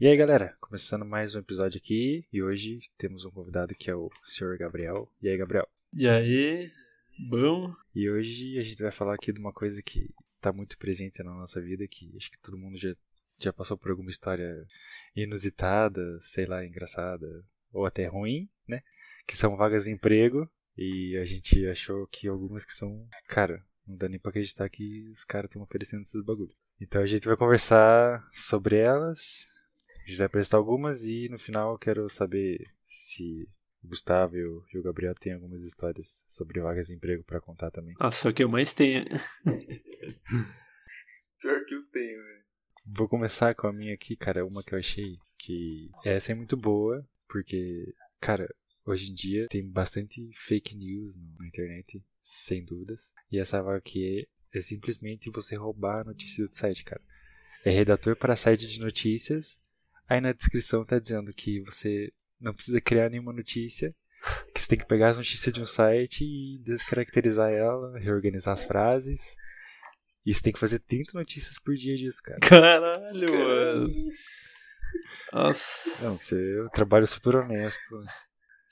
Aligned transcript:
E 0.00 0.08
aí 0.08 0.16
galera, 0.16 0.56
começando 0.58 1.04
mais 1.04 1.34
um 1.34 1.40
episódio 1.40 1.76
aqui 1.76 2.24
e 2.32 2.42
hoje 2.42 2.80
temos 2.96 3.26
um 3.26 3.30
convidado 3.30 3.74
que 3.74 3.90
é 3.90 3.94
o 3.94 4.10
Sr. 4.24 4.56
Gabriel. 4.58 5.06
E 5.20 5.28
aí 5.28 5.36
Gabriel? 5.36 5.68
E 5.92 6.08
aí, 6.08 6.70
bom? 7.28 7.70
E 7.94 8.08
hoje 8.08 8.58
a 8.58 8.62
gente 8.62 8.82
vai 8.82 8.92
falar 8.92 9.16
aqui 9.16 9.34
de 9.34 9.38
uma 9.38 9.52
coisa 9.52 9.82
que 9.82 10.08
está 10.36 10.50
muito 10.50 10.78
presente 10.78 11.22
na 11.22 11.34
nossa 11.34 11.60
vida, 11.60 11.86
que 11.86 12.10
acho 12.16 12.30
que 12.30 12.40
todo 12.40 12.56
mundo 12.56 12.78
já, 12.78 12.96
já 13.38 13.52
passou 13.52 13.76
por 13.76 13.90
alguma 13.90 14.08
história 14.08 14.66
inusitada, 15.14 16.00
sei 16.20 16.46
lá, 16.46 16.64
engraçada, 16.64 17.44
ou 17.70 17.84
até 17.84 18.06
ruim? 18.06 18.48
Que 19.26 19.36
são 19.36 19.56
vagas 19.56 19.84
de 19.84 19.92
emprego 19.92 20.48
e 20.76 21.16
a 21.16 21.24
gente 21.24 21.66
achou 21.66 22.06
que 22.06 22.28
algumas 22.28 22.64
que 22.64 22.72
são, 22.72 23.08
cara, 23.28 23.64
não 23.86 23.96
dá 23.96 24.08
nem 24.08 24.18
pra 24.18 24.30
acreditar 24.30 24.68
que 24.68 25.08
os 25.10 25.24
caras 25.24 25.48
estão 25.48 25.62
oferecendo 25.62 26.02
esses 26.02 26.24
bagulho. 26.24 26.54
Então 26.80 27.00
a 27.02 27.06
gente 27.06 27.26
vai 27.26 27.36
conversar 27.36 28.28
sobre 28.32 28.76
elas, 28.76 29.46
a 30.04 30.08
gente 30.08 30.18
vai 30.18 30.26
apresentar 30.26 30.58
algumas 30.58 31.04
e 31.04 31.28
no 31.30 31.38
final 31.38 31.72
eu 31.72 31.78
quero 31.78 32.08
saber 32.10 32.58
se 32.86 33.48
o 33.82 33.88
Gustavo 33.88 34.36
e 34.36 34.44
o, 34.44 34.64
e 34.74 34.78
o 34.78 34.82
Gabriel 34.82 35.14
têm 35.14 35.32
algumas 35.32 35.64
histórias 35.64 36.24
sobre 36.28 36.60
vagas 36.60 36.88
de 36.88 36.94
emprego 36.94 37.24
para 37.24 37.40
contar 37.40 37.70
também. 37.70 37.94
Nossa, 37.98 38.28
é 38.28 38.30
o 38.30 38.34
que 38.34 38.44
eu 38.44 38.48
mais 38.48 38.74
tenho. 38.74 39.04
Pior 41.40 41.64
que 41.64 41.74
eu 41.74 41.82
tenho, 41.90 42.22
velho. 42.22 42.44
Vou 42.84 43.08
começar 43.08 43.54
com 43.54 43.66
a 43.66 43.72
minha 43.72 43.94
aqui, 43.94 44.14
cara, 44.16 44.44
uma 44.44 44.62
que 44.62 44.74
eu 44.74 44.78
achei 44.78 45.16
que 45.38 45.90
essa 46.04 46.32
é 46.32 46.34
muito 46.34 46.56
boa, 46.56 47.04
porque, 47.28 47.94
cara, 48.20 48.48
hoje 48.86 49.10
em 49.10 49.14
dia 49.14 49.48
tem 49.48 49.68
bastante 49.68 50.30
fake 50.32 50.74
news 50.76 51.16
na 51.38 51.46
internet, 51.46 52.02
sem 52.22 52.64
dúvidas. 52.64 53.12
E 53.30 53.38
essa 53.38 53.60
vaga 53.60 53.78
aqui 53.78 54.28
é, 54.52 54.58
é 54.58 54.60
simplesmente 54.60 55.30
você 55.30 55.56
roubar 55.56 56.00
a 56.00 56.04
notícia 56.04 56.46
do 56.46 56.54
site, 56.54 56.84
cara. 56.84 57.02
É 57.64 57.70
redator 57.70 58.14
para 58.14 58.36
site 58.36 58.66
de 58.68 58.80
notícias. 58.80 59.60
Aí 60.08 60.20
na 60.20 60.32
descrição 60.32 60.84
tá 60.84 60.98
dizendo 60.98 61.34
que 61.34 61.60
você 61.60 62.12
não 62.40 62.54
precisa 62.54 62.80
criar 62.80 63.10
nenhuma 63.10 63.32
notícia, 63.32 63.92
que 64.54 64.60
você 64.60 64.68
tem 64.68 64.78
que 64.78 64.86
pegar 64.86 65.08
as 65.08 65.16
notícias 65.16 65.52
de 65.52 65.60
um 65.60 65.66
site 65.66 66.24
e 66.24 66.58
descaracterizar 66.58 67.50
ela, 67.50 67.98
reorganizar 67.98 68.54
as 68.54 68.64
frases. 68.64 69.36
E 70.24 70.32
você 70.32 70.42
tem 70.42 70.52
que 70.52 70.58
fazer 70.58 70.78
30 70.80 71.18
notícias 71.18 71.58
por 71.58 71.74
dia 71.74 71.96
disso, 71.96 72.22
cara. 72.22 72.38
Caralho, 72.40 73.32
mano. 73.32 73.88
Nossa. 75.32 76.04
Não, 76.04 76.16
você 76.16 76.56
é 76.58 76.62
um 76.62 76.68
trabalho 76.68 77.06
super 77.06 77.36
honesto. 77.36 78.02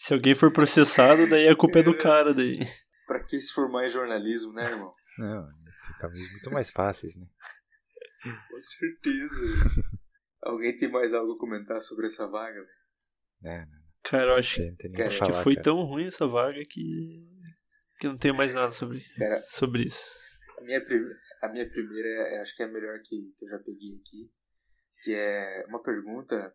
Se 0.06 0.12
alguém 0.12 0.34
for 0.34 0.52
processado, 0.52 1.26
daí 1.28 1.48
a 1.48 1.56
culpa 1.56 1.78
é 1.78 1.82
do 1.82 1.96
cara 1.96 2.34
daí. 2.34 2.58
Pra 3.06 3.24
que 3.24 3.40
se 3.40 3.52
formar 3.54 3.86
em 3.86 3.90
jornalismo, 3.90 4.52
né, 4.52 4.62
irmão? 4.64 4.92
Não, 5.18 5.46
tem 5.46 5.98
caminhos 6.00 6.30
muito 6.32 6.50
mais 6.50 6.70
fáceis, 6.70 7.16
né? 7.16 7.26
Com 8.50 8.58
certeza. 8.58 9.40
Alguém 10.42 10.76
tem 10.76 10.90
mais 10.90 11.14
algo 11.14 11.32
a 11.34 11.38
comentar 11.38 11.80
sobre 11.82 12.06
essa 12.06 12.26
vaga, 12.26 12.54
velho? 12.60 12.68
É, 13.44 13.64
não 13.66 13.84
Cara, 14.02 14.32
eu 14.32 14.36
acho, 14.36 14.56
tem, 14.56 14.76
tem 14.76 14.92
Cara, 14.92 15.08
que 15.08 15.14
acho 15.14 15.18
que 15.24 15.30
falar, 15.32 15.42
foi 15.42 15.54
cara. 15.54 15.64
tão 15.64 15.82
ruim 15.84 16.06
essa 16.06 16.26
vaga 16.26 16.60
que. 16.68 17.26
que 17.98 18.06
não 18.06 18.16
tenho 18.16 18.34
mais 18.34 18.52
nada 18.52 18.72
sobre, 18.72 19.00
Cara, 19.16 19.42
sobre 19.48 19.84
isso. 19.86 20.18
a 20.58 20.64
minha, 20.64 20.84
prim- 20.84 21.10
a 21.42 21.48
minha 21.48 21.68
primeira, 21.68 22.08
é- 22.08 22.40
acho 22.42 22.54
que 22.54 22.62
é 22.62 22.66
a 22.66 22.68
melhor 22.72 22.98
que, 23.02 23.16
que 23.38 23.44
eu 23.46 23.48
já 23.48 23.58
peguei 23.58 23.96
aqui. 24.00 24.30
Que 25.02 25.14
é 25.14 25.64
uma 25.68 25.82
pergunta, 25.82 26.54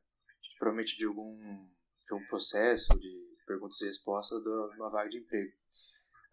provavelmente 0.59 0.95
de 0.97 1.05
algum 1.05 1.67
de 2.07 2.13
um 2.15 2.25
processo 2.27 2.87
de 2.99 3.09
perguntas 3.47 3.81
e 3.81 3.85
respostas 3.87 4.41
de 4.41 4.49
uma 4.77 4.89
vaga 4.89 5.09
de 5.09 5.17
emprego. 5.17 5.51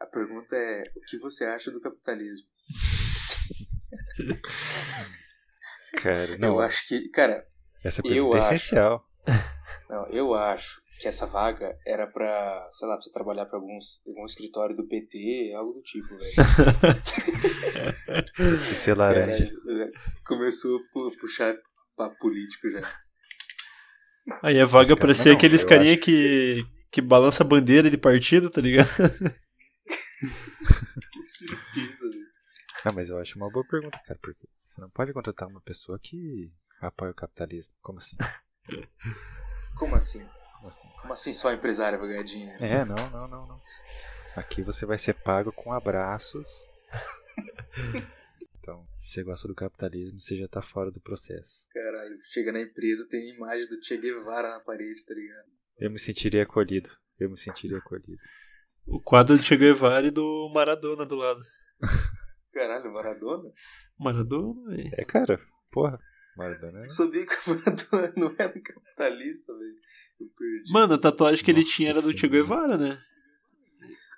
A 0.01 0.07
pergunta 0.07 0.55
é: 0.57 0.83
o 0.83 1.01
que 1.09 1.19
você 1.19 1.45
acha 1.47 1.71
do 1.71 1.81
capitalismo? 1.81 2.47
Cara, 6.03 6.37
não, 6.39 6.55
Eu 6.55 6.61
acho 6.61 6.87
que, 6.87 7.09
cara, 7.09 7.45
essa 7.83 8.03
pergunta 8.03 8.37
é 8.37 8.41
acho. 8.41 8.55
essencial. 8.55 9.05
Não, 9.89 10.05
eu 10.09 10.35
acho 10.35 10.81
que 11.01 11.07
essa 11.09 11.27
vaga 11.27 11.77
era 11.87 12.07
pra, 12.09 12.69
sei 12.73 12.89
lá, 12.89 12.95
pra 12.95 13.03
você 13.03 13.11
trabalhar 13.13 13.47
pra 13.47 13.57
alguns, 13.59 14.01
algum 14.07 14.25
escritório 14.25 14.77
do 14.77 14.87
PT, 14.87 15.53
algo 15.57 15.73
do 15.75 15.83
tipo, 15.83 16.09
velho. 16.17 16.33
Se 18.67 18.75
ser 18.75 18.97
laranja. 18.97 19.47
Cara, 19.47 19.91
começou 20.25 20.79
a 20.79 20.81
pu- 20.93 21.17
puxar 21.21 21.55
papo 21.97 22.17
político 22.19 22.69
já. 22.71 22.81
Aí 24.43 24.61
a 24.61 24.65
vaga 24.65 24.91
Mas, 24.91 24.99
pra 24.99 25.09
cara, 25.09 25.15
ser 25.15 25.29
não, 25.31 25.37
aqueles 25.37 25.65
carinha 25.65 25.95
acho 25.95 26.03
que, 26.03 26.67
que 26.91 27.01
balança 27.01 27.43
a 27.45 27.47
bandeira 27.47 27.91
de 27.91 27.97
partido, 27.97 28.51
tá 28.51 28.61
ligado? 28.61 28.89
Com 31.13 31.25
certeza, 31.25 31.99
velho. 32.01 32.27
Não, 32.85 32.93
mas 32.93 33.09
eu 33.09 33.19
acho 33.19 33.37
uma 33.37 33.51
boa 33.51 33.65
pergunta, 33.67 33.99
cara, 34.07 34.19
porque 34.23 34.47
você 34.65 34.81
não 34.81 34.91
pode 34.91 35.13
contratar 35.13 35.49
uma 35.49 35.61
pessoa 35.61 35.99
que 35.99 36.53
apoia 36.81 37.11
o 37.11 37.15
capitalismo. 37.15 37.73
Como 37.83 37.99
assim? 37.99 38.17
Como 39.79 39.95
assim? 39.95 40.27
Como 40.57 40.69
assim? 40.69 40.89
Como 41.01 41.13
assim 41.13 41.35
só 41.35 41.51
vai 41.99 42.09
ganhar 42.09 42.23
dinheiro? 42.23 42.65
É, 42.65 42.85
não, 42.85 42.97
não, 43.11 43.29
não, 43.29 43.47
não. 43.47 43.61
Aqui 44.37 44.63
você 44.63 44.85
vai 44.85 44.99
ser 44.99 45.15
pago 45.15 45.53
com 45.53 45.73
abraços. 45.73 46.47
Então, 48.67 48.85
se 48.99 49.15
você 49.15 49.23
gosta 49.23 49.47
do 49.47 49.55
capitalismo, 49.55 50.19
você 50.21 50.37
já 50.37 50.49
tá 50.49 50.61
fora 50.61 50.91
do 50.91 51.01
processo. 51.01 51.65
Caralho, 51.73 52.19
chega 52.25 52.51
na 52.51 52.61
empresa, 52.61 53.07
tem 53.09 53.31
a 53.31 53.35
imagem 53.37 53.69
do 53.69 53.81
Che 53.81 53.97
Guevara 53.97 54.49
na 54.59 54.61
parede, 54.61 55.05
tá 55.05 55.15
ligado? 55.15 55.47
Eu 55.79 55.89
me 55.93 56.01
sentiria 56.01 56.43
acolhido. 56.43 56.91
Eu 57.21 57.31
me 57.31 57.39
sentiria 57.39 57.79
acolhido. 57.79 58.19
O 58.89 59.01
quadro 59.01 59.37
do 59.37 59.43
Che 59.43 59.57
Guevara 59.57 60.07
e 60.07 60.13
do 60.13 60.49
Maradona 60.55 61.05
do 61.05 61.17
lado. 61.17 61.41
Caralho, 62.55 62.93
Maradona? 62.93 63.51
Maradona, 63.99 64.69
velho. 64.77 64.91
É, 64.95 65.05
cara, 65.05 65.41
porra. 65.73 65.99
Maradona 66.37 66.81
é- 66.83 66.85
Eu 66.87 66.91
sabia 66.91 67.27
que 67.27 67.35
o 67.51 67.55
Maradona 67.55 68.13
não 68.17 68.35
era 68.39 68.61
capitalista, 68.61 69.53
velho. 69.53 69.75
Eu 70.21 70.29
perdi. 70.39 70.73
Mano, 70.73 70.95
a 70.95 70.99
tatuagem 70.99 71.45
que 71.45 71.51
ele 71.51 71.61
Nossa 71.63 71.73
tinha 71.73 71.91
era 71.91 72.01
do 72.03 72.17
Che. 72.17 72.29
Guevara, 72.29 72.79
né? 72.79 72.97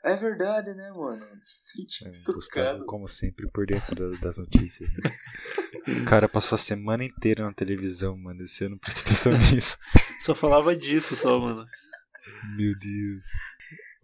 É 0.05 0.17
verdade, 0.17 0.73
né, 0.75 0.91
mano? 0.93 1.25
é, 2.07 2.33
Gustavo, 2.33 2.85
como 2.87 3.09
sempre, 3.09 3.49
por 3.51 3.67
dentro 3.67 3.95
da- 3.95 4.17
das 4.19 4.39
notícias. 4.39 4.91
né? 4.95 5.11
O 6.03 6.05
cara 6.05 6.29
passou 6.29 6.57
a 6.57 6.59
semana 6.59 7.05
inteira 7.05 7.45
na 7.45 7.53
televisão, 7.53 8.17
mano. 8.17 8.43
e 8.43 8.47
Você 8.47 8.69
não 8.69 8.79
presta 8.79 9.03
atenção 9.03 9.33
nisso. 9.55 9.77
Só 10.21 10.35
falava 10.35 10.75
disso 10.77 11.17
só, 11.17 11.39
mano. 11.39 11.65
Meu 12.57 12.79
Deus. 12.79 13.23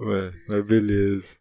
Ué, 0.01 0.33
mas 0.49 0.67
beleza. 0.67 1.37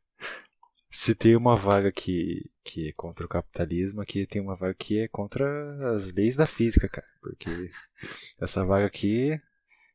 Se 0.92 1.16
tem 1.16 1.36
uma 1.36 1.56
vaga 1.56 1.92
que, 1.92 2.50
que 2.64 2.90
é 2.90 2.94
contra 2.94 3.26
o 3.26 3.30
capitalismo, 3.30 4.00
aqui 4.02 4.28
tem 4.28 4.42
uma 4.42 4.56
vaga 4.56 4.76
que 4.76 5.00
é 5.00 5.08
contra 5.08 5.92
as 5.92 6.12
leis 6.14 6.36
da 6.36 6.46
física, 6.46 6.88
cara. 6.88 7.08
Porque 7.22 7.72
essa 8.40 8.64
vaga 8.64 8.86
aqui 8.86 9.42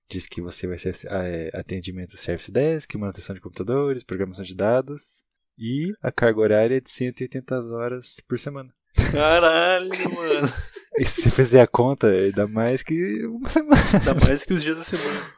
diz 0.09 0.27
que 0.27 0.41
você 0.41 0.67
vai 0.67 0.79
ser 0.79 0.95
é, 1.07 1.51
atendimento 1.55 2.17
Service 2.17 2.51
Desk, 2.51 2.97
manutenção 2.97 3.35
de 3.35 3.41
computadores, 3.41 4.05
programação 4.05 4.45
de 4.45 4.55
dados 4.55 5.23
e 5.59 5.93
a 6.03 6.11
carga 6.13 6.41
horária 6.41 6.77
é 6.77 6.81
de 6.81 6.91
180 6.91 7.61
horas 7.75 8.17
por 8.29 8.39
semana. 8.39 8.73
Caralho, 9.13 9.89
mano. 10.15 10.53
E 10.99 11.05
se 11.07 11.23
você 11.23 11.31
fizer 11.31 11.61
a 11.61 11.67
conta, 11.67 12.09
dá 12.33 12.47
mais 12.49 12.83
que 12.83 13.25
uma 13.27 13.49
semana. 13.49 13.81
Dá 14.05 14.15
mais 14.27 14.45
que 14.45 14.53
os 14.55 14.63
dias 14.63 14.79
da 14.79 14.85
semana. 14.85 15.33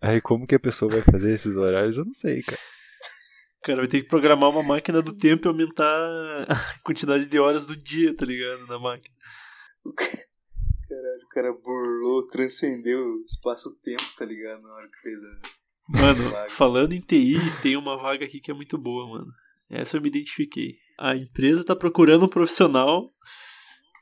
Aí 0.00 0.20
como 0.20 0.46
que 0.46 0.54
a 0.54 0.60
pessoa 0.60 0.90
vai 0.90 1.02
fazer 1.02 1.32
esses 1.32 1.56
horários, 1.56 1.96
eu 1.96 2.04
não 2.04 2.12
sei, 2.14 2.42
cara. 2.42 2.58
O 3.58 3.66
cara 3.66 3.78
vai 3.78 3.86
ter 3.88 4.02
que 4.02 4.08
programar 4.08 4.50
uma 4.50 4.62
máquina 4.62 5.02
do 5.02 5.12
tempo 5.16 5.46
e 5.46 5.48
aumentar 5.48 5.84
a 6.48 6.78
quantidade 6.84 7.26
de 7.26 7.38
horas 7.38 7.66
do 7.66 7.74
dia, 7.76 8.14
tá 8.14 8.24
ligado? 8.24 8.66
Na 8.66 8.78
máquina. 8.78 9.14
O 9.84 9.92
ca- 9.92 10.04
Caralho, 10.88 11.24
o 11.24 11.25
cara 11.36 11.52
burlou, 11.52 12.26
transcendeu 12.28 13.06
o 13.06 13.24
espaço-tempo, 13.26 14.02
tá 14.16 14.24
ligado? 14.24 14.62
Na 14.62 14.72
hora 14.72 14.88
que 14.88 14.98
fez 15.02 15.20
a. 15.22 16.00
Mano, 16.00 16.32
falando 16.48 16.94
em 16.94 17.00
TI, 17.00 17.36
tem 17.60 17.76
uma 17.76 17.96
vaga 17.98 18.24
aqui 18.24 18.40
que 18.40 18.50
é 18.50 18.54
muito 18.54 18.78
boa, 18.78 19.06
mano. 19.06 19.30
Essa 19.68 19.98
eu 19.98 20.00
me 20.00 20.08
identifiquei. 20.08 20.78
A 20.98 21.14
empresa 21.14 21.62
tá 21.62 21.76
procurando 21.76 22.24
um 22.24 22.28
profissional, 22.28 23.12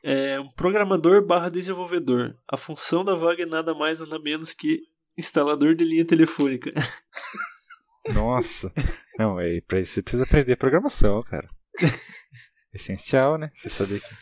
é, 0.01 0.39
um 0.39 0.47
programador 0.47 1.25
barra 1.25 1.49
desenvolvedor. 1.49 2.37
A 2.47 2.55
função 2.55 3.03
da 3.03 3.13
vaga 3.13 3.43
é 3.43 3.45
nada 3.45 3.75
mais 3.75 3.99
nada 3.99 4.17
menos 4.17 4.53
que 4.53 4.83
instalador 5.17 5.75
de 5.75 5.83
linha 5.83 6.05
telefônica. 6.05 6.71
Nossa. 8.15 8.71
Não, 9.19 9.39
é, 9.39 9.59
pra 9.61 9.81
isso 9.81 9.93
você 9.93 10.01
precisa 10.01 10.23
aprender 10.23 10.55
programação, 10.55 11.21
cara. 11.21 11.49
Essencial, 12.73 13.37
né? 13.37 13.51
Você 13.53 13.69
saber 13.69 13.99
que 13.99 14.15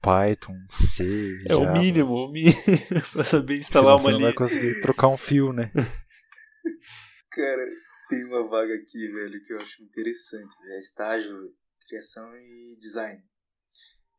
Python, 0.00 0.54
C, 0.70 1.38
É 1.48 1.54
o 1.56 1.64
Java. 1.64 1.78
mínimo, 1.78 2.14
o 2.14 2.28
mínimo 2.30 2.54
pra 3.12 3.24
saber 3.24 3.56
instalar 3.56 3.98
Senão 3.98 3.98
uma 3.98 4.02
você 4.02 4.12
não 4.12 4.18
vai 4.20 4.28
linha. 4.30 4.34
conseguir 4.36 4.80
trocar 4.80 5.08
um 5.08 5.16
fio, 5.16 5.52
né? 5.52 5.70
Cara, 7.30 7.64
tem 8.08 8.24
uma 8.26 8.48
vaga 8.48 8.74
aqui, 8.74 9.08
velho, 9.12 9.42
que 9.44 9.52
eu 9.52 9.60
acho 9.60 9.82
interessante. 9.82 10.54
É 10.72 10.78
estágio, 10.78 11.36
criação 11.88 12.30
e 12.36 12.76
design. 12.78 13.22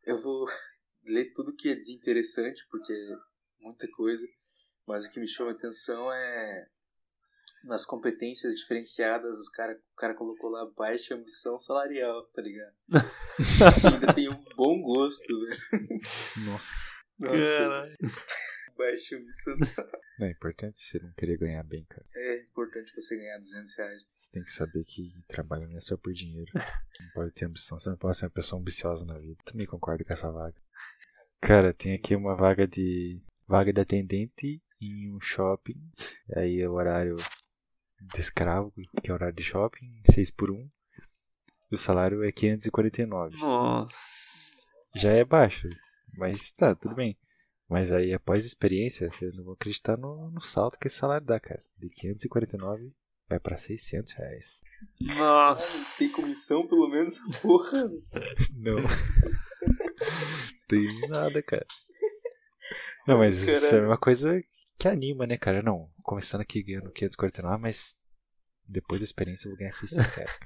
Eu 0.06 0.20
vou 0.22 0.46
ler 1.04 1.32
tudo 1.34 1.54
que 1.56 1.68
é 1.70 1.74
desinteressante, 1.74 2.60
porque 2.70 2.92
é 2.92 3.16
muita 3.64 3.88
coisa. 3.92 4.26
Mas 4.86 5.06
o 5.06 5.12
que 5.12 5.20
me 5.20 5.28
chama 5.28 5.50
a 5.50 5.54
atenção 5.54 6.12
é 6.12 6.66
nas 7.64 7.84
competências 7.84 8.54
diferenciadas, 8.54 9.38
os 9.38 9.48
cara, 9.48 9.78
o 9.92 9.96
cara 9.96 10.14
colocou 10.14 10.50
lá 10.50 10.68
baixa 10.76 11.14
ambição 11.14 11.58
salarial, 11.58 12.24
tá 12.34 12.42
ligado? 12.42 12.74
ainda 13.92 14.14
tem 14.14 14.28
um 14.28 14.44
bom 14.56 14.80
gosto, 14.80 15.28
velho. 15.40 15.88
Nossa. 16.46 16.90
Nossa. 17.18 17.96
Baixa 18.76 19.16
ambição 19.16 19.58
salarial. 19.58 20.00
Não, 20.18 20.26
é 20.26 20.30
importante 20.30 20.82
você 20.82 20.98
não 20.98 21.12
querer 21.12 21.36
ganhar 21.38 21.62
bem, 21.62 21.84
cara. 21.84 22.06
É 22.14 22.42
importante 22.42 22.94
você 22.94 23.16
ganhar 23.16 23.38
200 23.38 23.74
reais. 23.76 24.02
Você 24.14 24.30
tem 24.32 24.42
que 24.42 24.50
saber 24.50 24.84
que 24.84 25.12
trabalho 25.28 25.68
não 25.68 25.76
é 25.76 25.80
só 25.80 25.96
por 25.96 26.12
dinheiro. 26.12 26.50
Não 26.54 27.10
pode 27.14 27.32
ter 27.32 27.46
ambição, 27.46 27.78
você 27.78 27.90
não 27.90 27.96
pode 27.96 28.16
ser 28.16 28.26
uma 28.26 28.30
pessoa 28.30 28.60
ambiciosa 28.60 29.04
na 29.04 29.18
vida. 29.18 29.36
Também 29.44 29.66
concordo 29.66 30.04
com 30.04 30.12
essa 30.12 30.30
vaga. 30.30 30.56
Cara, 31.40 31.72
tem 31.72 31.94
aqui 31.94 32.14
uma 32.14 32.36
vaga 32.36 32.66
de. 32.66 33.20
vaga 33.46 33.72
de 33.72 33.80
atendente 33.80 34.62
em 34.80 35.10
um 35.10 35.20
shopping. 35.20 35.80
Aí 36.36 36.60
é 36.60 36.68
o 36.68 36.74
horário 36.74 37.16
de 38.00 38.20
escravo, 38.20 38.72
que 39.02 39.10
é 39.10 39.14
horário 39.14 39.34
de 39.34 39.42
shopping, 39.42 40.00
6 40.10 40.30
por 40.30 40.50
1. 40.50 40.70
E 41.70 41.74
o 41.74 41.78
salário 41.78 42.24
é 42.24 42.32
549. 42.32 43.36
Nossa. 43.36 43.96
Já 44.94 45.12
é 45.12 45.24
baixo, 45.24 45.68
mas 46.16 46.50
tá, 46.52 46.74
tudo 46.74 46.96
bem. 46.96 47.16
Mas 47.68 47.92
aí, 47.92 48.12
após 48.12 48.44
a 48.44 48.48
experiência, 48.48 49.08
vocês 49.08 49.36
não 49.36 49.44
vão 49.44 49.52
acreditar 49.52 49.96
no, 49.96 50.30
no 50.30 50.40
salto 50.40 50.76
que 50.76 50.88
esse 50.88 50.96
salário 50.96 51.24
dá, 51.24 51.38
cara. 51.38 51.62
De 51.78 51.88
549 51.88 52.92
vai 53.28 53.38
pra 53.38 53.56
600 53.56 54.12
reais. 54.14 54.60
Nossa. 55.16 55.98
Tem 55.98 56.10
comissão 56.10 56.66
pelo 56.66 56.88
menos, 56.88 57.20
porra. 57.40 57.88
Não. 58.56 58.76
Tem 60.66 60.88
nada, 61.08 61.40
cara. 61.42 61.66
Não, 63.06 63.18
mas 63.18 63.42
isso 63.42 63.76
é 63.76 63.86
uma 63.86 63.98
coisa 63.98 64.42
que 64.80 64.88
anima, 64.88 65.26
né, 65.26 65.36
cara? 65.36 65.62
Não, 65.62 65.90
começando 66.02 66.40
aqui 66.40 66.62
ganhando 66.62 66.90
549, 66.90 67.60
mas 67.60 67.98
depois 68.66 68.98
da 68.98 69.04
experiência 69.04 69.46
eu 69.46 69.50
vou 69.50 69.58
ganhar 69.58 69.72
600 69.72 70.14
reais. 70.14 70.38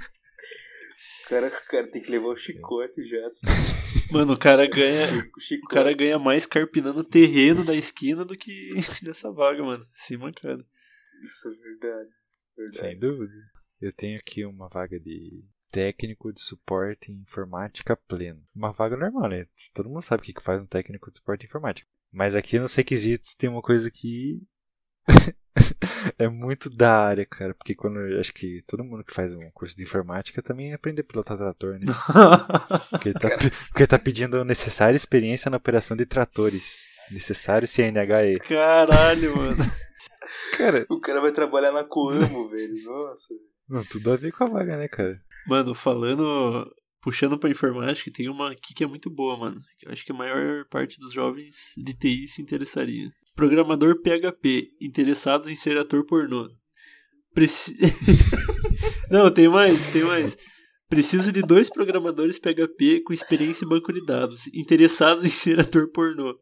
O 1.24 1.28
cara, 1.28 1.46
o 1.46 1.66
cara 1.68 1.90
tem 1.90 2.02
que 2.02 2.10
levar 2.10 2.26
o 2.26 2.36
chicote 2.36 3.06
já. 3.08 3.30
Mano, 4.10 4.34
o 4.34 4.38
cara 4.38 4.66
ganha. 4.66 5.06
O 5.34 5.66
O 5.66 5.68
cara 5.68 5.92
ganha 5.92 6.18
mais 6.18 6.46
carpinando 6.46 7.00
o 7.00 7.04
terreno 7.04 7.64
da 7.64 7.74
esquina 7.74 8.24
do 8.24 8.36
que 8.36 8.70
nessa 9.02 9.30
vaga, 9.32 9.62
mano. 9.62 9.86
Sem 9.92 10.16
mancada. 10.16 10.64
Isso 11.24 11.48
é 11.48 11.52
verdade. 11.52 12.10
Verdade. 12.56 12.78
Sem 12.78 12.98
dúvida. 12.98 13.32
Eu 13.80 13.92
tenho 13.92 14.18
aqui 14.18 14.44
uma 14.44 14.68
vaga 14.68 14.98
de 14.98 15.44
técnico 15.70 16.32
de 16.32 16.40
suporte 16.40 17.10
em 17.10 17.22
informática 17.22 17.96
pleno. 17.96 18.42
Uma 18.54 18.72
vaga 18.72 18.96
normal, 18.96 19.28
né? 19.28 19.46
Todo 19.72 19.88
mundo 19.88 20.02
sabe 20.02 20.22
o 20.22 20.26
que 20.26 20.34
que 20.34 20.42
faz 20.42 20.60
um 20.60 20.66
técnico 20.66 21.10
de 21.10 21.16
suporte 21.16 21.44
em 21.44 21.48
informática. 21.48 21.88
Mas 22.14 22.36
aqui 22.36 22.60
nos 22.60 22.72
requisitos 22.74 23.34
tem 23.34 23.50
uma 23.50 23.60
coisa 23.60 23.90
que 23.90 24.40
é 26.16 26.28
muito 26.28 26.70
da 26.70 26.96
área, 26.96 27.26
cara. 27.26 27.52
Porque 27.54 27.74
quando 27.74 27.98
acho 28.20 28.32
que 28.32 28.62
todo 28.68 28.84
mundo 28.84 29.02
que 29.02 29.12
faz 29.12 29.32
um 29.32 29.50
curso 29.52 29.76
de 29.76 29.82
informática 29.82 30.40
também 30.40 30.72
aprende 30.72 31.00
a 31.00 31.04
pilotar 31.04 31.36
trator, 31.36 31.78
né? 31.78 31.86
Porque 32.90 33.08
ele 33.08 33.18
tá, 33.18 33.28
porque 33.30 33.82
ele 33.82 33.86
tá 33.86 33.98
pedindo 33.98 34.44
necessária 34.44 34.96
experiência 34.96 35.50
na 35.50 35.56
operação 35.56 35.96
de 35.96 36.06
tratores. 36.06 36.84
Necessário 37.10 37.66
CNHE. 37.68 38.38
Caralho, 38.48 39.36
mano. 39.36 39.56
Cara, 40.56 40.86
O 40.88 41.00
cara 41.00 41.20
vai 41.20 41.32
trabalhar 41.32 41.72
na 41.72 41.82
Coamo, 41.84 42.48
velho. 42.48 42.82
Nossa. 42.84 43.34
não, 43.68 43.84
tudo 43.84 44.12
a 44.12 44.16
ver 44.16 44.32
com 44.32 44.44
a 44.44 44.46
vaga, 44.46 44.76
né, 44.76 44.86
cara? 44.88 45.20
Mano, 45.48 45.74
falando. 45.74 46.72
Puxando 47.04 47.38
pra 47.38 47.50
informática, 47.50 48.10
tem 48.10 48.30
uma 48.30 48.50
aqui 48.50 48.72
que 48.74 48.82
é 48.82 48.86
muito 48.86 49.10
boa, 49.10 49.36
mano. 49.38 49.60
que 49.78 49.86
Eu 49.86 49.92
acho 49.92 50.02
que 50.04 50.10
a 50.10 50.14
maior 50.14 50.64
parte 50.70 50.98
dos 50.98 51.12
jovens 51.12 51.54
de 51.76 51.92
TI 51.92 52.26
se 52.26 52.40
interessaria. 52.40 53.10
Programador 53.36 54.00
PHP, 54.00 54.68
interessados 54.80 55.50
em 55.50 55.54
ser 55.56 55.76
ator 55.76 56.06
pornô. 56.06 56.48
Preci... 57.34 57.76
Não, 59.10 59.30
tem 59.30 59.48
mais, 59.48 59.86
tem 59.92 60.02
mais. 60.02 60.34
Preciso 60.88 61.30
de 61.30 61.42
dois 61.42 61.68
programadores 61.68 62.38
PHP 62.38 63.02
com 63.04 63.12
experiência 63.12 63.66
em 63.66 63.68
banco 63.68 63.92
de 63.92 64.02
dados, 64.04 64.46
interessados 64.54 65.24
em 65.24 65.28
ser 65.28 65.60
ator 65.60 65.90
pornô. 65.90 66.34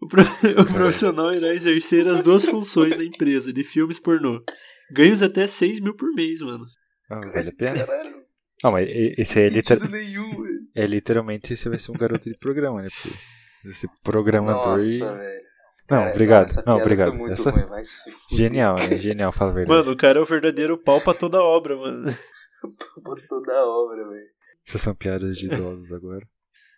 O, 0.00 0.08
pro- 0.08 0.22
o 0.58 0.64
profissional 0.72 1.34
irá 1.34 1.52
exercer 1.52 2.08
as 2.08 2.22
duas 2.22 2.46
funções 2.46 2.96
da 2.96 3.04
empresa 3.04 3.52
de 3.52 3.62
filmes 3.62 3.98
pornô. 3.98 4.42
Ganhos 4.90 5.20
até 5.20 5.46
6 5.46 5.80
mil 5.80 5.94
por 5.94 6.10
mês, 6.14 6.40
mano. 6.40 6.64
Ah, 7.10 7.20
vale 7.20 7.48
a 7.50 7.52
pena? 7.52 7.86
Não, 8.62 8.72
mas 8.72 8.88
e- 8.88 9.14
esse 9.18 9.38
aí 9.38 9.46
é, 9.46 9.48
liter- 9.48 9.78
Sentido 9.80 9.90
nenhum, 9.90 10.42
velho. 10.42 10.60
é 10.74 10.86
literalmente 10.86 11.56
você 11.56 11.68
vai 11.68 11.78
ser 11.78 11.90
um 11.90 11.94
garoto 11.94 12.28
de 12.30 12.38
programa, 12.38 12.82
né? 12.82 12.88
Porque 12.90 13.72
você 13.72 13.86
é 13.86 13.90
programador 14.02 14.78
e. 14.80 14.98
Nossa, 14.98 15.18
velho. 15.18 15.42
Não, 15.90 15.98
Cara, 15.98 16.10
obrigado. 16.10 16.64
Não, 16.66 16.76
obrigado. 16.78 17.14
Muito 17.14 17.32
Essa... 17.32 17.50
ruim, 17.50 17.62
fuder. 17.64 17.84
Genial, 18.30 18.74
né? 18.78 18.98
Genial, 18.98 19.32
fala 19.32 19.50
a 19.50 19.54
verdade. 19.54 19.78
Mano, 19.80 19.92
o 19.92 19.96
cara 19.96 20.18
é 20.18 20.22
o 20.22 20.24
verdadeiro 20.24 20.78
pau 20.78 21.02
pra 21.02 21.12
toda 21.12 21.42
obra, 21.42 21.76
mano. 21.76 22.06
Por 23.04 23.20
toda 23.26 23.52
a 23.52 23.66
obra, 23.66 24.08
velho. 24.08 24.30
Essas 24.66 24.80
são 24.80 24.94
piadas 24.94 25.36
de 25.36 25.46
idosos 25.46 25.92
agora. 25.92 26.26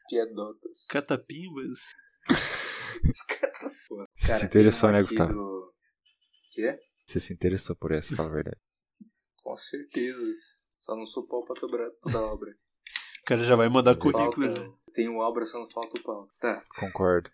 Piadotas. 0.08 0.86
Catapimbas. 0.88 1.80
Pô, 3.88 4.04
Você 4.16 4.26
cara, 4.28 4.38
se 4.38 4.46
interessou, 4.46 4.90
né, 4.90 5.02
Gustavo? 5.02 5.32
Do... 5.34 5.74
Quê? 6.54 6.78
Você 7.06 7.20
se 7.20 7.32
interessou 7.34 7.76
por 7.76 7.92
essa, 7.92 8.14
fala 8.16 8.30
a 8.30 8.32
verdade. 8.34 8.56
Com 9.42 9.56
certeza. 9.56 10.63
Só 10.84 10.94
não 10.94 11.06
sou 11.06 11.26
pau 11.26 11.42
pra 11.46 11.54
toda 11.58 11.90
toda 12.02 12.18
a 12.18 12.32
obra. 12.32 12.54
O 13.22 13.26
cara 13.26 13.42
já 13.42 13.56
vai 13.56 13.70
mandar 13.70 13.96
currículo 13.96 14.50
já. 14.50 14.62
Falta... 14.62 14.78
Tem 14.92 15.08
obra, 15.08 15.46
só 15.46 15.58
não 15.58 15.70
falta 15.70 15.98
o 15.98 16.02
pau. 16.02 16.28
Tá, 16.38 16.62
Concordo. 16.78 17.30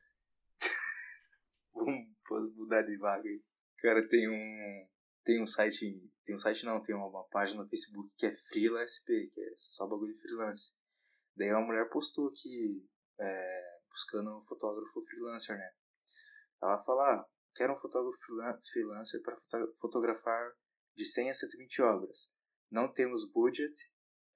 vamos 1.74 2.54
mudar 2.54 2.82
de 2.82 2.96
vaga 2.96 3.28
aí. 3.28 3.42
Cara, 3.78 4.06
tem 4.08 4.28
um. 4.28 4.88
Tem 5.24 5.42
um 5.42 5.46
site. 5.46 6.00
Tem 6.24 6.32
um 6.34 6.38
site 6.38 6.64
não, 6.64 6.80
tem 6.80 6.94
uma 6.94 7.24
página 7.24 7.64
no 7.64 7.68
Facebook 7.68 8.08
que 8.16 8.26
é 8.26 8.36
Freela 8.36 8.86
SP, 8.86 9.32
que 9.34 9.40
é 9.40 9.52
só 9.56 9.84
bagulho 9.88 10.14
de 10.14 10.20
freelance. 10.22 10.76
Daí 11.36 11.50
uma 11.50 11.66
mulher 11.66 11.88
postou 11.90 12.28
aqui, 12.28 12.86
é, 13.18 13.78
buscando 13.90 14.38
um 14.38 14.42
fotógrafo 14.42 15.02
freelancer, 15.04 15.56
né? 15.56 15.70
Ela 16.62 16.84
fala, 16.84 17.14
ah, 17.14 17.26
quero 17.56 17.72
um 17.72 17.80
fotógrafo 17.80 18.16
freelan- 18.24 18.60
freelancer 18.72 19.20
para 19.22 19.36
foto- 19.50 19.74
fotografar 19.80 20.52
de 20.96 21.04
100 21.04 21.30
a 21.30 21.34
120 21.34 21.82
obras. 21.82 22.30
Não 22.70 22.92
temos 22.92 23.30
budget, 23.30 23.74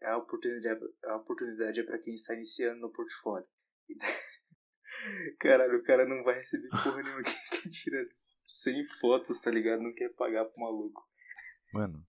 é 0.03 0.09
a 0.09 0.17
oportunidade, 0.17 0.81
a 1.05 1.17
oportunidade 1.17 1.81
é 1.81 1.85
para 1.85 1.99
quem 1.99 2.15
está 2.15 2.35
iniciando 2.35 2.81
no 2.81 2.93
portfólio. 2.93 3.47
Caralho, 5.39 5.79
o 5.79 5.83
cara 5.83 6.07
não 6.07 6.23
vai 6.25 6.35
receber 6.37 6.69
porra 6.69 7.03
nenhuma 7.03 7.23
que, 7.23 7.63
que 7.63 7.69
tira 7.69 8.07
100 8.47 8.87
fotos, 9.01 9.39
tá 9.39 9.51
ligado? 9.51 9.83
Não 9.83 9.95
quer 9.95 10.11
pagar 10.15 10.45
pro 10.47 10.61
maluco. 10.61 11.03
Mano, 11.73 12.07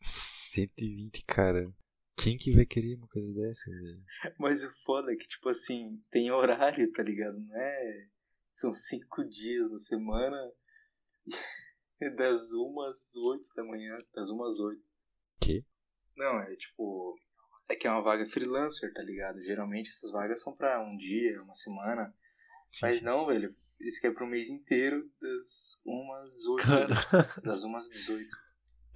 120, 0.00 1.24
cara. 1.24 1.72
Quem 2.16 2.36
que 2.36 2.52
vai 2.52 2.66
querer 2.66 2.96
uma 2.96 3.08
coisa 3.08 3.32
dessa, 3.32 3.70
velho? 3.70 4.02
Mas 4.38 4.64
o 4.64 4.74
foda 4.84 5.12
é 5.12 5.16
que, 5.16 5.28
tipo 5.28 5.48
assim, 5.48 6.02
tem 6.10 6.32
horário, 6.32 6.90
tá 6.92 7.02
ligado? 7.02 7.38
Não 7.38 7.56
é. 7.56 8.08
São 8.50 8.72
cinco 8.72 9.24
dias 9.24 9.70
na 9.70 9.78
semana. 9.78 10.52
É 12.00 12.08
das 12.10 12.52
umas 12.52 12.96
às 12.96 13.16
oito 13.16 13.52
da 13.56 13.64
manhã. 13.64 13.98
Das 14.14 14.30
umas 14.30 14.54
às 14.54 14.60
oito. 14.60 14.84
Que? 15.40 15.64
Não, 16.18 16.40
é 16.40 16.54
tipo. 16.56 17.16
É 17.70 17.76
que 17.76 17.86
é 17.86 17.90
uma 17.90 18.02
vaga 18.02 18.26
freelancer, 18.28 18.92
tá 18.94 19.02
ligado? 19.02 19.42
Geralmente 19.42 19.90
essas 19.90 20.10
vagas 20.10 20.42
são 20.42 20.56
pra 20.56 20.80
um 20.80 20.96
dia, 20.96 21.42
uma 21.42 21.54
semana. 21.54 22.12
Sim, 22.72 22.80
Mas 22.82 22.96
sim. 22.96 23.04
não, 23.04 23.26
velho. 23.26 23.54
Isso 23.80 24.00
que 24.00 24.06
é 24.08 24.10
pro 24.10 24.26
mês 24.26 24.48
inteiro, 24.50 25.08
das 25.20 25.78
umas 25.84 26.28
às 26.28 26.44
oito. 26.46 26.66
Cara, 26.66 26.86
Das 27.44 27.62
umas 27.62 27.84
às 27.84 27.90
18. 27.90 28.28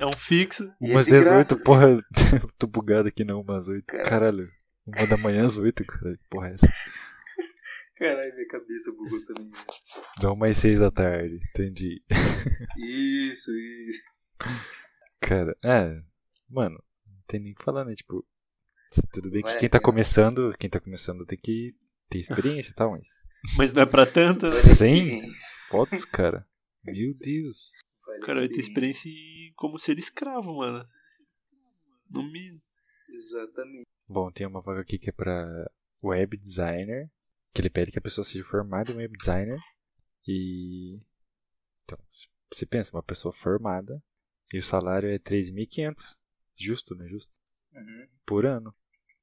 é 0.00 0.06
um 0.06 0.12
fixo. 0.12 0.64
E 0.80 0.88
é 0.90 0.92
Umas 0.92 1.06
de 1.06 1.12
18, 1.12 1.48
graça, 1.48 1.64
porra. 1.64 1.86
Tô 2.58 2.66
bugado 2.66 3.08
aqui 3.08 3.22
não, 3.24 3.40
umas 3.42 3.68
8. 3.68 3.84
Cara. 3.86 4.02
Caralho. 4.02 4.50
Uma 4.84 5.06
da 5.06 5.16
manhã 5.16 5.44
às 5.44 5.56
8, 5.56 5.84
cara. 5.84 6.12
Que 6.16 6.28
Porra, 6.28 6.48
é 6.48 6.54
essa? 6.54 6.68
Caralho, 7.96 8.34
minha 8.34 8.48
cabeça 8.48 8.90
bugou 8.92 9.24
também. 9.24 9.50
Dá 10.20 10.32
umas 10.32 10.56
6 10.56 10.80
da 10.80 10.90
tarde, 10.90 11.36
entendi. 11.50 12.02
Isso, 12.76 13.50
isso. 13.88 14.02
Cara, 15.20 15.56
é. 15.64 16.00
Mano, 16.50 16.82
não 17.22 17.26
tem 17.26 17.40
nem 17.40 17.52
o 17.52 17.54
que 17.54 17.64
falar, 17.64 17.84
né? 17.84 17.94
Tipo, 17.94 18.26
tudo 19.12 19.30
bem 19.30 19.42
que 19.42 19.56
quem 19.56 19.68
tá 19.68 19.78
pena. 19.78 19.84
começando, 19.84 20.54
quem 20.58 20.68
tá 20.68 20.80
começando 20.80 21.24
tem 21.24 21.38
que 21.38 21.74
ter 22.08 22.18
experiência 22.18 22.70
e 22.70 22.74
tal, 22.74 22.90
mas. 22.90 23.08
Mas 23.58 23.72
não 23.72 23.82
é 23.82 23.86
pra 23.86 24.06
tantas. 24.06 24.54
Sim. 24.54 25.20
Fotos, 25.68 26.04
cara. 26.04 26.46
Meu 26.84 27.12
Deus. 27.12 27.72
Cara 28.24 28.38
vai 28.38 28.48
ter 28.48 28.60
experiência 28.60 29.10
como 29.56 29.80
ser 29.80 29.98
escravo, 29.98 30.58
mano. 30.58 30.86
No 32.08 32.22
mínimo. 32.22 32.62
Exatamente. 33.10 33.84
Bom, 34.08 34.30
tem 34.30 34.46
uma 34.46 34.60
vaga 34.60 34.80
aqui 34.80 34.96
que 34.96 35.10
é 35.10 35.12
pra 35.12 35.68
web 36.00 36.36
designer. 36.36 37.10
Que 37.52 37.62
ele 37.62 37.70
pede 37.70 37.90
que 37.90 37.98
a 37.98 38.02
pessoa 38.02 38.24
seja 38.24 38.44
formada 38.44 38.92
em 38.92 38.96
web 38.96 39.12
designer. 39.18 39.58
E. 40.24 41.00
Então, 41.82 41.98
se 42.08 42.28
você 42.52 42.64
pensa, 42.64 42.94
uma 42.94 43.02
pessoa 43.02 43.32
formada. 43.32 44.00
E 44.54 44.58
o 44.58 44.62
salário 44.62 45.08
é 45.08 45.18
3.500. 45.18 46.16
Justo, 46.58 46.94
né? 46.94 47.06
Justo. 47.08 47.30
Uhum. 47.74 48.06
Por 48.26 48.46
ano. 48.46 48.74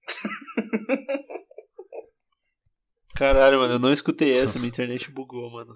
Caralho, 3.15 3.59
mano, 3.59 3.73
eu 3.75 3.79
não 3.79 3.91
escutei 3.91 4.33
essa, 4.37 4.57
minha 4.59 4.69
internet 4.69 5.11
bugou, 5.11 5.51
mano. 5.51 5.75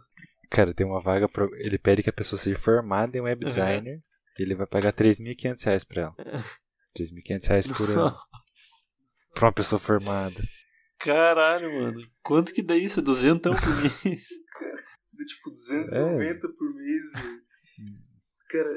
Cara, 0.49 0.73
tem 0.73 0.85
uma 0.85 0.99
vaga. 1.01 1.27
Pro... 1.27 1.53
Ele 1.55 1.77
pede 1.77 2.03
que 2.03 2.09
a 2.09 2.13
pessoa 2.13 2.39
seja 2.39 2.57
formada 2.57 3.17
em 3.17 3.21
web 3.21 3.43
Uhum. 3.43 3.47
designer. 3.47 4.01
ele 4.39 4.55
vai 4.55 4.65
pagar 4.67 4.93
3.500 4.93 5.63
reais 5.65 5.83
pra 5.83 6.01
ela. 6.03 6.15
3.500 6.97 7.47
reais 7.47 7.67
por 7.67 7.89
ano. 7.89 8.15
Pra 9.33 9.47
uma 9.47 9.53
pessoa 9.53 9.79
formada. 9.79 10.39
Caralho, 10.99 11.73
mano. 11.81 11.99
Quanto 12.21 12.53
que 12.53 12.61
dá 12.61 12.75
isso? 12.77 13.01
Duzentão 13.01 13.53
por 13.55 13.67
mês? 14.05 14.27
Deu 15.11 15.25
tipo 15.25 15.49
290 15.51 16.47
por 16.49 16.73
mês, 16.73 17.11
velho. 17.13 17.43
Cara, 18.49 18.75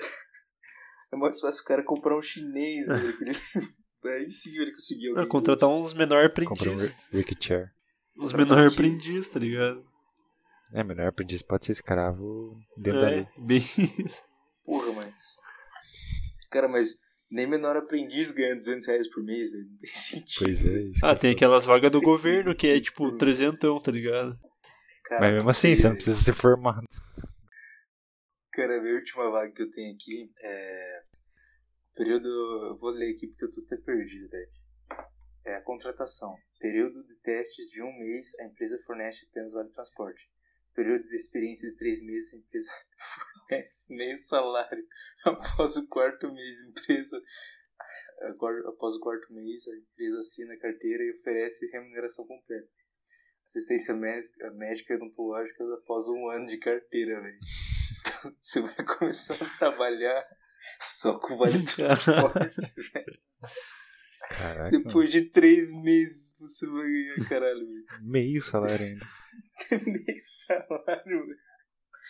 é 1.12 1.16
mais 1.16 1.40
fácil 1.40 1.62
o 1.62 1.66
cara 1.66 1.82
comprar 1.84 2.16
um 2.16 2.22
chinês, 2.22 2.88
velho. 2.88 3.14
Aí 4.06 4.30
sim 4.30 4.56
ele 4.56 4.72
conseguiu. 4.72 5.18
Ah, 5.18 5.26
contratar 5.26 5.68
uns 5.68 5.92
menor 5.92 6.28
Compra 6.28 6.70
um 6.70 6.75
aprendiz. 6.75 7.08
Rick 7.12 7.36
Chair. 7.44 7.72
Uns 8.16 8.32
menor 8.32 8.66
aprendiz, 8.68 9.28
tá 9.28 9.40
ligado? 9.40 9.82
É, 10.72 10.82
melhor 10.84 11.08
aprendiz 11.08 11.42
pode 11.42 11.66
ser 11.66 11.72
escravo 11.72 12.58
dentro 12.76 13.00
da 13.00 13.08
lei. 13.08 13.20
É, 13.20 13.28
bem 13.38 13.58
isso. 13.58 14.22
Porra, 14.64 14.92
mas. 14.92 15.36
Cara, 16.50 16.68
mas 16.68 16.98
nem 17.30 17.46
menor 17.46 17.76
aprendiz 17.76 18.32
ganha 18.32 18.54
200 18.54 18.86
reais 18.86 19.08
por 19.10 19.25
mês, 19.25 19.50
velho. 19.50 19.64
Não 19.64 19.78
tem 19.78 19.90
sentido. 19.94 20.44
Pois 20.44 20.64
é, 20.64 20.78
isso 20.82 21.06
Ah, 21.06 21.14
que 21.14 21.20
tem 21.20 21.32
aquelas 21.32 21.64
vagas 21.64 21.90
do 21.90 22.00
governo 22.00 22.54
que 22.54 22.66
é 22.66 22.80
tipo 22.80 23.10
trezentão, 23.12 23.80
tá 23.80 23.90
ligado? 23.90 24.38
Cara, 25.04 25.20
Mas 25.20 25.30
mesmo 25.32 25.44
não 25.44 25.50
assim, 25.50 25.75
você 25.76 25.88
não 25.88 25.94
precisa 25.94 26.20
ser 26.20 26.32
formado. 26.32 26.86
Cara, 28.56 28.78
a 28.78 28.80
minha 28.80 28.94
última 28.94 29.30
vaga 29.30 29.52
que 29.52 29.60
eu 29.60 29.70
tenho 29.70 29.94
aqui 29.94 30.32
é. 30.40 31.02
Período. 31.94 32.26
Eu 32.26 32.78
vou 32.78 32.88
ler 32.88 33.12
aqui 33.12 33.26
porque 33.26 33.44
eu 33.44 33.50
tô 33.50 33.60
até 33.60 33.76
perdido, 33.76 34.30
velho. 34.30 34.50
É 35.44 35.56
a 35.56 35.60
contratação. 35.60 36.34
Período 36.58 37.04
de 37.04 37.16
testes 37.16 37.68
de 37.68 37.82
um 37.82 37.92
mês, 37.98 38.34
a 38.40 38.44
empresa 38.44 38.82
fornece 38.86 39.26
apenas 39.30 39.52
vale 39.52 39.68
transporte. 39.68 40.25
Período 40.75 41.06
de 41.06 41.16
experiência 41.16 41.70
de 41.70 41.76
três 41.76 42.02
meses, 42.02 42.32
a 42.32 42.38
empresa 42.38 42.72
fornece 43.36 43.94
meio 43.94 44.16
salário. 44.16 44.86
Após 45.26 45.76
o 45.76 45.86
quarto 45.90 46.32
mês, 46.32 46.56
a 46.58 46.68
empresa. 46.70 47.22
Após 48.68 48.96
o 48.96 49.00
quarto 49.00 49.34
mês, 49.34 49.68
a 49.68 49.76
empresa 49.76 50.18
assina 50.18 50.54
a 50.54 50.58
carteira 50.58 51.04
e 51.04 51.10
oferece 51.10 51.70
remuneração 51.70 52.26
completa. 52.26 52.68
Assistência 53.44 53.94
médica 53.94 54.94
e 54.94 54.96
odontológica 54.96 55.62
após 55.75 56.08
um 56.08 56.30
ano 56.30 56.46
de 56.46 56.56
carteira, 56.56 57.20
velho. 57.20 57.38
Você 58.40 58.61
vai 58.61 58.85
começar 58.85 59.35
a 59.45 59.59
trabalhar 59.59 60.25
só 60.80 61.18
com 61.18 61.37
vale 61.38 61.62
transporte. 61.64 62.54
Caraca, 64.28 64.71
Depois 64.71 65.11
de 65.11 65.23
três 65.30 65.73
meses 65.83 66.35
você 66.38 66.66
vai 66.66 66.83
ganhar, 66.90 67.28
caralho, 67.28 67.61
velho. 67.61 67.87
meio 68.02 68.42
salário 68.42 68.85
ainda. 68.85 69.06
Meio 69.87 70.18
salário, 70.18 71.26
velho. 71.26 71.38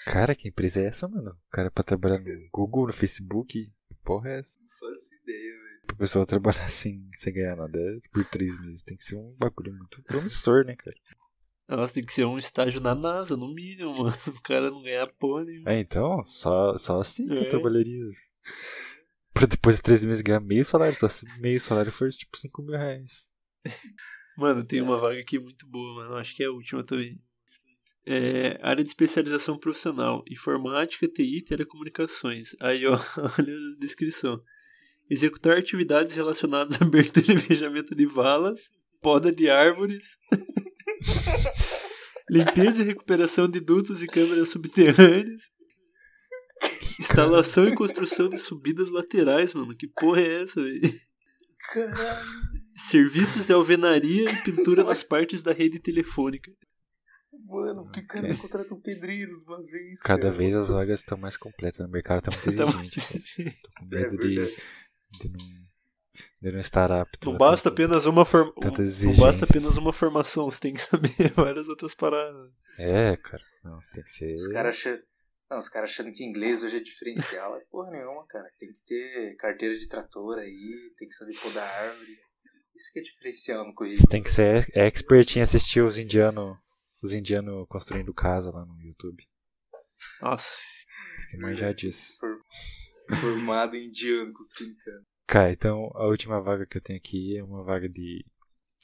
Cara, 0.06 0.34
que 0.34 0.48
empresa 0.48 0.80
é 0.80 0.86
essa, 0.86 1.08
mano? 1.08 1.30
O 1.30 1.50
cara 1.50 1.70
pra 1.70 1.82
trabalhar 1.82 2.18
no 2.20 2.48
Google, 2.52 2.86
no 2.86 2.92
Facebook? 2.92 3.52
Que 3.52 3.94
porra 4.04 4.30
é 4.30 4.38
essa? 4.38 4.58
Não 4.60 4.68
faço 4.88 5.14
ideia, 5.22 5.52
velho. 5.52 5.80
Pra 5.88 5.96
pessoa 5.96 6.26
trabalhar 6.26 6.70
sem, 6.70 7.08
sem 7.18 7.32
ganhar 7.34 7.56
nada 7.56 7.78
por 8.12 8.24
três 8.26 8.58
meses. 8.60 8.82
Tem 8.82 8.96
que 8.96 9.04
ser 9.04 9.16
um 9.16 9.34
bagulho 9.38 9.74
muito 9.74 10.02
promissor, 10.04 10.64
né, 10.64 10.76
cara? 10.76 10.96
Nossa, 11.68 11.94
tem 11.94 12.04
que 12.04 12.12
ser 12.12 12.24
um 12.24 12.38
estágio 12.38 12.80
na 12.80 12.94
NASA, 12.94 13.36
no 13.36 13.52
mínimo, 13.52 13.92
mano. 14.04 14.16
O 14.28 14.40
cara 14.42 14.70
não 14.70 14.82
ganhar 14.82 15.06
porra 15.18 15.44
nenhuma. 15.44 15.72
É, 15.72 15.80
então, 15.80 16.22
só, 16.24 16.76
só 16.76 17.00
assim 17.00 17.26
que 17.26 17.34
É. 17.34 17.40
eu 17.40 17.48
trabalharia. 17.48 18.04
Pra 19.34 19.46
depois 19.46 19.76
de 19.76 19.82
três 19.82 20.04
meses 20.04 20.22
ganhar 20.22 20.40
meio 20.40 20.64
salário. 20.64 20.96
Só 20.96 21.08
se 21.08 21.26
meio 21.40 21.60
salário 21.60 21.90
for 21.92 22.08
tipo 22.10 22.36
5 22.38 22.62
mil 22.62 22.76
reais. 22.78 23.28
Mano, 24.38 24.64
tem 24.64 24.82
uma 24.82 24.98
vaga 24.98 25.18
aqui 25.18 25.38
muito 25.38 25.66
boa, 25.66 25.94
mano. 26.04 26.16
Acho 26.16 26.34
que 26.36 26.42
é 26.42 26.46
a 26.46 26.52
última 26.52 26.84
também. 26.84 27.18
É, 28.06 28.58
área 28.62 28.84
de 28.84 28.90
especialização 28.90 29.58
profissional: 29.58 30.22
informática, 30.30 31.08
TI 31.08 31.42
telecomunicações. 31.42 32.54
Aí, 32.60 32.86
ó, 32.86 32.92
olha 33.38 33.54
a 33.54 33.78
descrição: 33.80 34.40
executar 35.10 35.56
atividades 35.58 36.14
relacionadas 36.14 36.80
à 36.80 36.84
abertura 36.84 37.32
e 37.32 37.38
fechamento 37.38 37.94
de 37.94 38.04
valas, 38.06 38.70
poda 39.00 39.32
de 39.32 39.48
árvores, 39.50 40.18
limpeza 42.30 42.82
e 42.82 42.84
recuperação 42.86 43.48
de 43.48 43.60
dutos 43.60 44.02
e 44.02 44.06
câmeras 44.06 44.48
subterrâneas, 44.50 45.50
instalação 46.98 47.66
e 47.68 47.74
construção 47.74 48.28
de 48.28 48.38
subidas 48.38 48.90
laterais, 48.90 49.54
mano. 49.54 49.74
Que 49.76 49.86
porra 49.88 50.20
é 50.20 50.42
essa, 50.42 50.62
velho? 50.62 51.00
Caralho, 51.72 52.26
Serviços 52.74 53.46
de 53.46 53.52
alvenaria 53.52 54.30
e 54.30 54.42
pintura 54.44 54.84
nas 54.84 55.02
partes 55.02 55.42
da 55.42 55.52
rede 55.52 55.80
telefônica. 55.80 56.50
mano, 57.46 57.84
porque 57.84 58.00
o 58.00 58.06
cara 58.06 58.28
não 58.28 58.36
contrata 58.36 58.74
um 58.74 58.80
pedreiro 58.80 59.38
de 59.40 59.44
uma 59.46 59.62
vez. 59.64 60.00
Cada 60.02 60.22
cara. 60.22 60.34
vez 60.34 60.54
as 60.54 60.68
vagas 60.68 61.00
estão 61.00 61.16
mais 61.18 61.36
completas. 61.36 61.86
O 61.86 61.90
mercado 61.90 62.22
tá 62.22 62.30
muito 62.30 62.44
Tá 62.56 62.66
cara. 62.66 63.52
Tô 63.62 63.70
com 63.78 63.96
É 63.96 64.00
medo 64.00 64.16
de, 64.16 64.34
verdade. 64.34 64.56
de, 65.20 65.28
não, 65.28 65.65
de 66.50 66.52
não 66.52 66.60
estar 66.60 66.90
apto. 66.92 67.30
Não 67.30 67.36
basta 67.36 67.68
apenas 67.68 68.06
uma 68.06 68.24
forma. 68.24 68.52
Não 68.56 69.16
basta 69.16 69.44
apenas 69.44 69.76
uma 69.76 69.92
formação, 69.92 70.50
você 70.50 70.60
tem 70.60 70.74
que 70.74 70.80
saber 70.82 71.32
várias 71.34 71.68
outras 71.68 71.94
paradas. 71.94 72.52
É, 72.78 73.16
cara. 73.16 73.42
Não, 73.64 73.78
tem 73.92 74.02
que 74.02 74.10
ser. 74.10 74.34
Os 74.34 74.48
caras 74.48 74.76
achando. 74.76 75.02
Não, 75.50 75.58
os 75.58 75.68
caras 75.68 75.90
achando 75.90 76.12
que 76.12 76.24
inglês 76.24 76.64
hoje 76.64 76.76
é 76.76 76.80
diferencial. 76.80 77.56
É 77.56 77.60
porra 77.70 77.90
nenhuma, 77.90 78.26
cara. 78.26 78.48
Tem 78.58 78.72
que 78.72 78.84
ter 78.84 79.36
carteira 79.36 79.74
de 79.74 79.88
trator 79.88 80.38
aí, 80.38 80.92
tem 80.98 81.08
que 81.08 81.14
saber 81.14 81.34
podar 81.40 81.68
árvore. 81.82 82.18
Isso 82.74 82.92
que 82.92 82.98
é 82.98 83.02
diferencial 83.02 83.64
no 83.64 83.70
Você 83.70 83.74
currículo. 83.76 84.08
tem 84.08 84.22
que 84.22 84.30
ser 84.30 84.68
expert 84.74 85.36
em 85.36 85.40
assistir 85.42 85.80
os 85.80 85.98
indianos 85.98 86.56
os 87.02 87.12
indianos 87.12 87.66
construindo 87.68 88.12
casa 88.12 88.50
lá 88.50 88.64
no 88.64 88.80
YouTube. 88.82 89.22
Nossa. 90.20 90.58
Tem 91.30 91.38
que 91.38 91.46
manjar 91.46 91.74
disso. 91.74 92.18
Formado 93.20 93.76
em 93.76 93.86
indiano 93.86 94.32
construindo 94.32 94.76
casa. 94.76 95.06
Cara, 95.26 95.50
então 95.50 95.90
a 95.94 96.06
última 96.06 96.40
vaga 96.40 96.66
que 96.66 96.76
eu 96.76 96.80
tenho 96.82 96.98
aqui 96.98 97.36
é 97.36 97.42
uma 97.42 97.64
vaga 97.64 97.88
de 97.88 98.24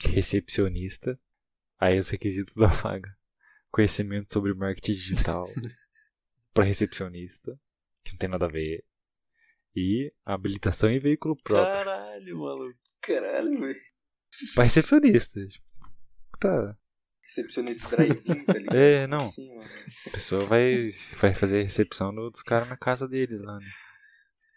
recepcionista. 0.00 1.18
Aí 1.78 1.98
os 1.98 2.08
requisitos 2.08 2.56
da 2.56 2.66
vaga. 2.68 3.16
Conhecimento 3.70 4.32
sobre 4.32 4.52
marketing 4.52 4.92
digital 4.94 5.48
para 6.52 6.64
recepcionista, 6.64 7.58
que 8.04 8.12
não 8.12 8.18
tem 8.18 8.28
nada 8.28 8.44
a 8.46 8.50
ver. 8.50 8.84
E 9.74 10.12
habilitação 10.24 10.90
em 10.90 10.98
veículo 10.98 11.36
próprio. 11.42 11.84
Caralho, 11.84 12.38
maluco. 12.38 12.78
Caralho, 13.00 13.58
velho. 13.58 13.80
Para 14.54 14.64
recepcionista. 14.64 15.46
tipo, 15.46 15.64
Tá. 16.38 16.76
Recepcionista 17.22 17.96
drive-in, 17.96 18.44
tá 18.44 18.52
ligado? 18.52 18.76
É, 18.76 19.06
não. 19.06 19.20
Sim, 19.20 19.54
mano. 19.54 19.70
A 20.08 20.10
pessoa 20.10 20.44
vai, 20.44 20.90
vai 21.18 21.32
fazer 21.32 21.60
a 21.60 21.62
recepção 21.62 22.14
dos 22.14 22.42
caras 22.42 22.68
na 22.68 22.76
casa 22.76 23.08
deles 23.08 23.40
lá, 23.40 23.58
né? 23.58 23.66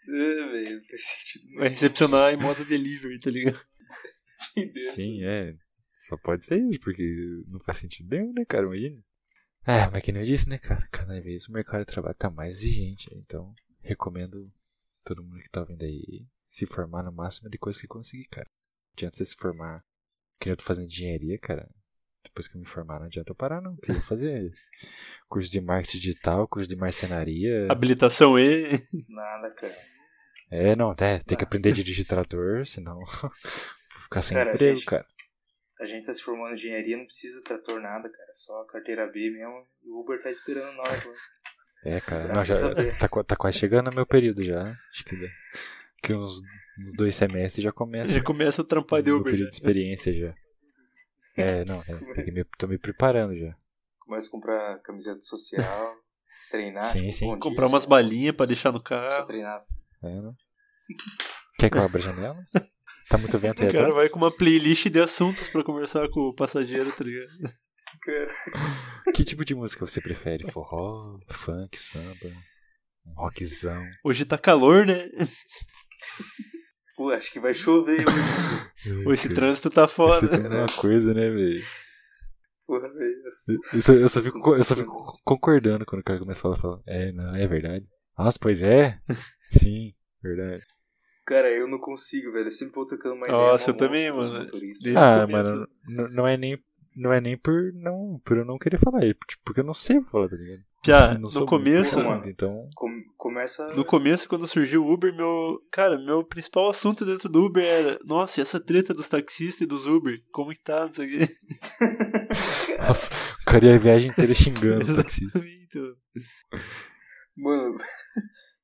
É, 0.08 0.50
velho, 0.52 0.76
não 0.76 0.84
faz 0.84 1.02
sentido. 1.02 1.54
Vai 1.56 1.68
recepcionar 1.68 2.34
em 2.34 2.36
modo 2.36 2.64
delivery, 2.64 3.18
tá 3.18 3.30
ligado? 3.30 3.60
Sim, 4.94 5.24
é. 5.24 5.54
Só 5.92 6.16
pode 6.16 6.44
ser 6.44 6.58
isso, 6.62 6.80
porque 6.80 7.02
não 7.48 7.58
faz 7.60 7.78
sentido 7.78 8.10
nenhum, 8.10 8.32
né, 8.32 8.44
cara? 8.44 8.66
Imagina. 8.66 9.02
É, 9.66 9.90
mas 9.90 10.02
que 10.02 10.12
nem 10.12 10.22
eu 10.22 10.26
disse, 10.26 10.48
né, 10.48 10.58
cara? 10.58 10.86
Cada 10.92 11.20
vez 11.20 11.48
o 11.48 11.52
mercado 11.52 11.80
de 11.80 11.86
trabalho 11.86 12.14
tá 12.14 12.30
mais 12.30 12.56
exigente. 12.56 13.08
Então, 13.12 13.52
recomendo 13.80 14.50
todo 15.04 15.24
mundo 15.24 15.40
que 15.40 15.50
tá 15.50 15.64
vendo 15.64 15.82
aí 15.82 16.24
se 16.48 16.66
formar 16.66 17.02
no 17.02 17.12
máximo 17.12 17.50
de 17.50 17.58
coisa 17.58 17.80
que 17.80 17.88
conseguir, 17.88 18.26
cara. 18.26 18.46
Não 18.48 18.92
adianta 18.94 19.16
você 19.16 19.24
se 19.24 19.36
formar. 19.36 19.84
Que 20.38 20.50
eu 20.50 20.56
tô 20.56 20.64
fazendo 20.64 20.86
engenharia, 20.86 21.38
cara. 21.38 21.68
Depois 22.22 22.46
que 22.46 22.56
eu 22.56 22.60
me 22.60 22.66
formar, 22.66 22.98
não 22.98 23.06
adianta 23.06 23.32
eu 23.32 23.36
parar, 23.36 23.60
não. 23.60 23.76
Queria 23.76 24.00
fazer 24.02 24.52
curso 25.28 25.50
de 25.50 25.60
marketing 25.60 25.98
digital, 25.98 26.46
curso 26.46 26.68
de 26.68 26.76
marcenaria. 26.76 27.66
Habilitação 27.70 28.38
E. 28.38 28.70
Nada, 29.08 29.50
cara. 29.50 29.74
É, 30.50 30.76
não, 30.76 30.90
até 30.90 31.18
tem 31.18 31.36
que 31.36 31.44
Ah. 31.44 31.46
aprender 31.46 31.70
de 31.72 31.82
dirigir 31.82 32.06
trator, 32.06 32.66
senão 32.66 32.96
vou 33.22 33.30
ficar 34.04 34.22
sem 34.22 34.36
Cara, 34.36 34.54
emprego, 34.54 34.76
gente, 34.76 34.86
cara. 34.86 35.04
A 35.80 35.84
gente 35.84 36.06
tá 36.06 36.12
se 36.12 36.22
formando 36.22 36.52
em 36.52 36.54
engenharia, 36.54 36.96
não 36.96 37.04
precisa 37.04 37.42
trator 37.42 37.80
nada, 37.80 38.08
cara. 38.08 38.30
Só 38.34 38.62
a 38.62 38.66
carteira 38.66 39.06
B 39.08 39.30
mesmo. 39.30 39.66
E 39.84 39.90
o 39.90 40.00
Uber 40.00 40.22
tá 40.22 40.30
esperando 40.30 40.72
nós, 40.74 41.04
mano. 41.04 41.16
É, 41.84 42.00
cara. 42.00 42.32
Não, 42.34 42.42
já, 42.42 42.54
a 42.70 42.98
tá, 43.08 43.24
tá 43.24 43.36
quase 43.36 43.58
chegando 43.58 43.90
o 43.90 43.94
meu 43.94 44.06
período 44.06 44.42
já. 44.42 44.62
Acho 44.90 45.04
que, 46.02 46.14
uns, 46.14 46.40
uns 46.80 46.94
dois 46.96 47.14
semestres 47.14 47.62
já 47.62 47.72
começa. 47.72 48.10
Já 48.12 48.22
começa 48.22 48.62
a 48.62 48.64
trampar 48.64 49.02
de 49.02 49.10
Uber. 49.12 49.24
período 49.24 49.44
Já. 49.44 49.48
de 49.50 49.54
experiência 49.54 50.12
já. 50.12 50.34
É, 51.38 51.66
não, 51.66 51.82
é, 51.82 52.14
tem 52.14 52.24
que 52.24 52.32
me, 52.32 52.44
tô 52.56 52.66
me 52.66 52.78
preparando 52.78 53.36
já. 53.36 53.54
Começa 53.98 54.26
a 54.26 54.30
comprar 54.30 54.78
camiseta 54.80 55.20
social, 55.20 55.94
treinar. 56.50 56.84
Sim, 56.84 57.10
sim. 57.10 57.26
Bom 57.26 57.32
dia, 57.32 57.40
Comprar 57.40 57.66
umas 57.66 57.84
balinhas 57.84 58.34
pra 58.34 58.46
deixar 58.46 58.72
no 58.72 58.80
carro. 58.82 59.26
treinar. 59.26 59.62
É, 60.02 60.20
né? 60.20 60.32
Quer 61.58 61.70
que 61.70 61.78
eu 61.78 61.82
abra 61.82 62.00
a 62.00 62.04
janela? 62.04 62.42
Tá 63.08 63.16
muito 63.18 63.38
vento 63.38 63.62
aí 63.62 63.68
O 63.68 63.72
cara 63.72 63.84
atrás? 63.84 63.94
vai 63.94 64.08
com 64.08 64.18
uma 64.18 64.36
playlist 64.36 64.88
de 64.88 65.00
assuntos 65.00 65.48
pra 65.48 65.62
conversar 65.62 66.08
com 66.08 66.22
o 66.22 66.34
passageiro, 66.34 66.90
tá 66.90 67.04
ligado? 67.04 67.28
Cara, 68.02 68.34
Que 69.14 69.22
tipo 69.22 69.44
de 69.44 69.54
música 69.54 69.86
você 69.86 70.00
prefere? 70.00 70.50
Forró, 70.50 71.16
funk, 71.30 71.78
samba, 71.78 72.34
um 73.06 73.12
rockzão? 73.14 73.80
Hoje 74.04 74.24
tá 74.24 74.36
calor, 74.36 74.84
né? 74.84 75.08
pô, 76.96 77.10
acho 77.10 77.30
que 77.30 77.38
vai 77.38 77.54
chover 77.54 78.04
hoje. 78.08 79.04
Ou 79.06 79.12
esse 79.12 79.32
trânsito 79.32 79.70
tá 79.70 79.86
foda. 79.86 80.26
Você 80.26 80.40
tem 80.40 80.50
uma 80.50 80.66
coisa, 80.66 81.14
né, 81.14 81.30
velho? 81.30 81.62
Porra, 82.66 82.92
velho. 82.92 83.20
Eu 83.72 83.82
só, 83.82 83.92
eu, 83.92 84.08
só 84.08 84.20
fico, 84.20 84.56
eu 84.56 84.64
só 84.64 84.74
fico 84.74 85.20
concordando 85.24 85.86
quando 85.86 86.00
o 86.00 86.04
cara 86.04 86.18
começa 86.18 86.40
a 86.40 86.42
falar, 86.42 86.56
fala, 86.56 86.82
é, 86.88 87.12
não, 87.12 87.36
é 87.36 87.46
verdade. 87.46 87.86
Nossa, 88.18 88.36
pois 88.40 88.62
é. 88.62 88.98
Sim, 89.58 89.94
verdade. 90.22 90.64
Cara, 91.24 91.48
eu 91.50 91.66
não 91.66 91.78
consigo, 91.78 92.32
velho. 92.32 92.46
Eu 92.46 92.50
sempre 92.50 92.74
vou 92.74 92.86
tocando 92.86 93.14
uma 93.14 93.26
ideia. 93.26 93.36
Nossa, 93.36 93.70
eu 93.70 93.76
também, 93.76 94.10
mano. 94.12 94.44
o 94.44 94.98
ah, 94.98 95.26
começo. 95.26 95.68
mano, 95.86 96.08
não 96.10 96.26
é 96.26 96.36
nem. 96.36 96.58
Não 96.94 97.12
é 97.12 97.20
nem 97.20 97.36
por 97.36 97.74
não, 97.74 98.18
por 98.24 98.38
eu 98.38 98.44
não 98.46 98.56
querer 98.58 98.78
falar, 98.78 99.04
é 99.04 99.12
tipo, 99.12 99.42
porque 99.44 99.60
eu 99.60 99.64
não 99.64 99.74
sei 99.74 100.00
falar, 100.00 100.30
tá 100.30 100.36
ligado? 100.36 100.64
Não 101.20 101.28
sou 101.28 101.42
no 101.42 101.46
começo, 101.46 101.96
bom, 101.96 102.04
profundo, 102.04 102.28
então. 102.28 102.68
Com- 102.74 103.02
começa. 103.16 103.74
no 103.74 103.84
começo, 103.84 104.28
quando 104.28 104.46
surgiu 104.46 104.84
o 104.84 104.92
Uber, 104.92 105.14
meu. 105.14 105.60
Cara, 105.70 105.98
meu 105.98 106.24
principal 106.24 106.68
assunto 106.68 107.04
dentro 107.04 107.28
do 107.28 107.44
Uber 107.44 107.64
era. 107.64 107.98
Nossa, 108.04 108.40
e 108.40 108.42
essa 108.42 108.60
treta 108.60 108.94
dos 108.94 109.08
taxistas 109.08 109.62
e 109.62 109.66
dos 109.66 109.86
Uber? 109.86 110.22
Como 110.30 110.52
que 110.52 110.60
tá? 110.60 110.86
Não 110.86 110.94
sei 110.94 111.06
o 111.06 111.18
quê. 111.18 111.36
Nossa, 112.78 113.36
o 113.40 113.44
cara 113.44 113.66
ia 113.66 113.74
a 113.74 113.78
viagem 113.78 114.10
inteira 114.10 114.34
xingando 114.34 114.92
o 114.92 114.96
taxista. 114.96 115.38
Exatamente, 115.42 115.78
mano. 117.36 117.78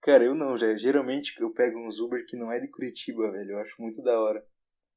Cara, 0.02 0.24
eu 0.24 0.34
não, 0.34 0.56
já. 0.58 0.76
Geralmente 0.76 1.32
eu 1.40 1.50
pego 1.52 1.78
uns 1.78 1.98
Uber 1.98 2.24
que 2.26 2.36
não 2.36 2.50
é 2.52 2.58
de 2.60 2.68
Curitiba, 2.68 3.30
velho. 3.30 3.52
Eu 3.52 3.58
acho 3.60 3.80
muito 3.80 4.02
da 4.02 4.18
hora. 4.18 4.42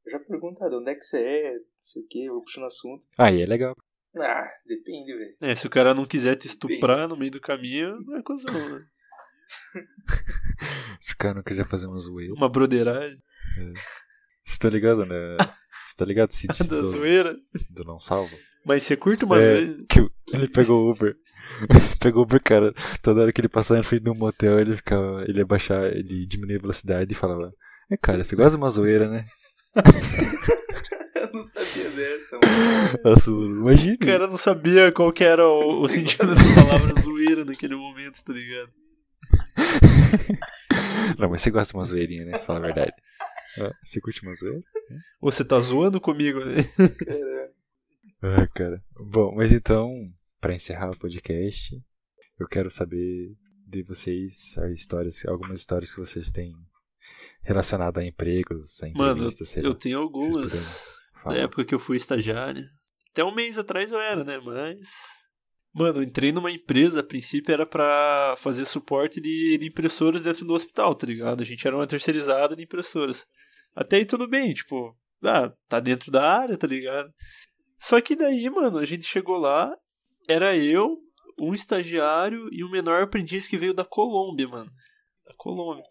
Eu 0.06 0.12
já 0.12 0.20
perguntado 0.20 0.78
onde 0.80 0.92
é 0.92 0.96
que 0.96 1.04
você 1.04 1.20
é, 1.24 1.54
não 1.54 1.60
sei 1.82 2.02
o 2.04 2.08
que, 2.08 2.26
eu 2.26 2.34
vou 2.34 2.44
puxando 2.44 2.66
assunto. 2.66 3.04
Aí 3.18 3.42
é 3.42 3.46
legal. 3.46 3.76
Ah, 4.18 4.50
depende, 4.66 5.14
velho. 5.16 5.36
É, 5.42 5.56
se 5.56 5.68
o 5.68 5.70
cara 5.70 5.94
não 5.94 6.06
quiser 6.06 6.36
te 6.36 6.48
estuprar 6.48 7.08
no 7.08 7.18
meio 7.18 7.32
do 7.32 7.42
caminho, 7.42 8.00
não 8.02 8.18
é 8.18 8.24
cuzão, 8.24 8.54
né? 8.54 8.86
Se 11.00 11.14
o 11.14 11.18
cara 11.18 11.36
não 11.36 11.44
quiser 11.44 11.68
fazer 11.68 11.86
uma 11.86 12.00
zoeira. 12.00 12.34
Uma 12.34 12.50
broderagem 12.50 13.22
Você 14.44 14.58
tá 14.60 14.70
ligado, 14.70 15.06
né? 15.06 15.16
Você 15.86 15.96
tá 15.98 16.06
ligado 16.06 16.32
se 16.32 16.48
da 16.68 16.82
zoeira. 16.82 17.38
do 17.70 17.84
não 17.84 18.00
salva? 18.00 18.36
Mas 18.66 18.82
você 18.84 18.98
curte 18.98 19.24
umas 19.26 19.44
É. 19.44 19.54
vezes. 19.54 19.86
Que 19.88 20.00
ele 20.34 20.48
pegou 20.48 20.86
o 20.88 20.92
Uber. 20.92 21.16
pegou 22.00 22.22
o 22.22 22.24
Uber, 22.24 22.42
cara. 22.42 22.74
Toda 23.02 23.22
hora 23.22 23.32
que 23.32 23.42
ele 23.42 23.48
passava 23.50 23.78
na 23.80 23.84
frente 23.84 24.04
de 24.04 24.10
um 24.10 24.16
motel, 24.16 24.60
ele 24.60 24.76
ficava. 24.76 25.24
Ele 25.28 25.40
ia 25.40 25.46
baixar, 25.46 25.86
ele 25.96 26.26
diminuía 26.26 26.58
a 26.58 26.62
velocidade 26.62 27.12
e 27.12 27.16
falava. 27.16 27.54
É, 27.90 27.98
cara, 27.98 28.24
você 28.26 28.36
gosta 28.36 28.52
de 28.52 28.58
uma 28.58 28.70
zoeira, 28.70 29.08
né? 29.08 29.26
Eu 31.16 31.32
não 31.34 31.42
sabia 31.42 31.90
dessa, 31.92 32.38
mano. 32.38 33.00
Nossa, 33.04 33.30
imagina. 33.30 33.96
O 33.96 34.00
cara 34.00 34.28
não 34.28 34.38
sabia 34.38 34.92
qual 34.92 35.12
que 35.12 35.24
era 35.24 35.46
o, 35.48 35.84
o 35.84 35.90
sentido 35.90 36.34
da 36.36 36.64
palavra 36.64 37.02
zoeira 37.02 37.44
naquele 37.46 37.76
momento, 37.76 38.24
tá 38.24 38.34
ligado? 38.34 38.70
Não, 41.20 41.30
mas 41.30 41.42
você 41.42 41.52
gosta 41.52 41.72
de 41.72 41.78
uma 41.78 41.86
zoeirinha, 41.86 42.26
né? 42.26 42.42
Fala 42.42 42.60
a 42.60 42.62
verdade. 42.64 42.94
Ah, 43.60 43.72
Você 43.84 44.02
curte 44.02 44.22
uma 44.24 44.36
zoeira? 44.36 44.60
Ou 45.22 45.32
você 45.32 45.46
tá 45.46 45.60
zoando 45.60 46.02
comigo, 46.02 46.44
né? 46.44 46.56
Ah, 48.22 48.48
cara. 48.54 48.82
Bom, 49.00 49.34
mas 49.36 49.52
então, 49.52 49.90
pra 50.46 50.54
encerrar 50.54 50.92
o 50.92 51.00
podcast, 51.00 51.76
eu 52.40 52.48
quero 52.48 52.70
saber 52.70 53.32
de 53.68 53.82
vocês 53.82 54.56
as 54.60 54.80
histórias, 54.80 55.26
algumas 55.26 55.62
histórias 55.62 55.92
que 55.92 56.00
vocês 56.00 56.32
têm 56.32 56.54
relacionado 57.42 57.98
a 57.98 58.06
empregos, 58.06 58.84
a 58.84 58.88
Mano, 58.96 59.14
entrevistas, 59.14 59.50
sei 59.50 59.66
eu 59.66 59.70
lá. 59.70 59.76
tenho 59.76 59.98
algumas 59.98 60.96
da 61.26 61.36
época 61.36 61.66
que 61.66 61.74
eu 61.74 61.80
fui 61.80 61.98
estagiário. 61.98 62.64
Até 63.10 63.24
um 63.24 63.34
mês 63.34 63.58
atrás 63.58 63.92
eu 63.92 64.00
era, 64.00 64.24
né? 64.24 64.38
Mas. 64.38 64.90
Mano, 65.74 65.98
eu 65.98 66.04
entrei 66.04 66.32
numa 66.32 66.52
empresa, 66.52 67.00
a 67.00 67.04
princípio 67.04 67.52
era 67.52 67.66
pra 67.66 68.36
fazer 68.38 68.66
suporte 68.66 69.20
de, 69.20 69.58
de 69.58 69.66
impressoras 69.66 70.22
dentro 70.22 70.46
do 70.46 70.54
hospital, 70.54 70.94
tá 70.94 71.08
ligado? 71.08 71.42
A 71.42 71.46
gente 71.46 71.66
era 71.66 71.76
uma 71.76 71.88
terceirizada 71.88 72.56
de 72.56 72.62
impressoras. 72.62 73.26
Até 73.76 73.96
aí 73.96 74.06
tudo 74.06 74.28
bem, 74.28 74.54
tipo, 74.54 74.96
ah, 75.24 75.52
tá 75.68 75.80
dentro 75.80 76.12
da 76.12 76.24
área, 76.24 76.56
tá 76.56 76.68
ligado? 76.68 77.12
Só 77.80 78.00
que 78.00 78.16
daí, 78.16 78.48
mano, 78.48 78.78
a 78.78 78.86
gente 78.86 79.06
chegou 79.06 79.40
lá, 79.40 79.76
era 80.28 80.56
eu, 80.56 80.98
um 81.40 81.54
estagiário 81.54 82.50
e 82.52 82.64
um 82.64 82.72
menor 82.72 83.04
aprendiz 83.04 83.48
que 83.48 83.58
veio 83.58 83.74
da 83.74 83.86
Colômbia, 83.86 84.48
mano. 84.48 84.72
Da 85.26 85.34
Colômbia. 85.38 85.84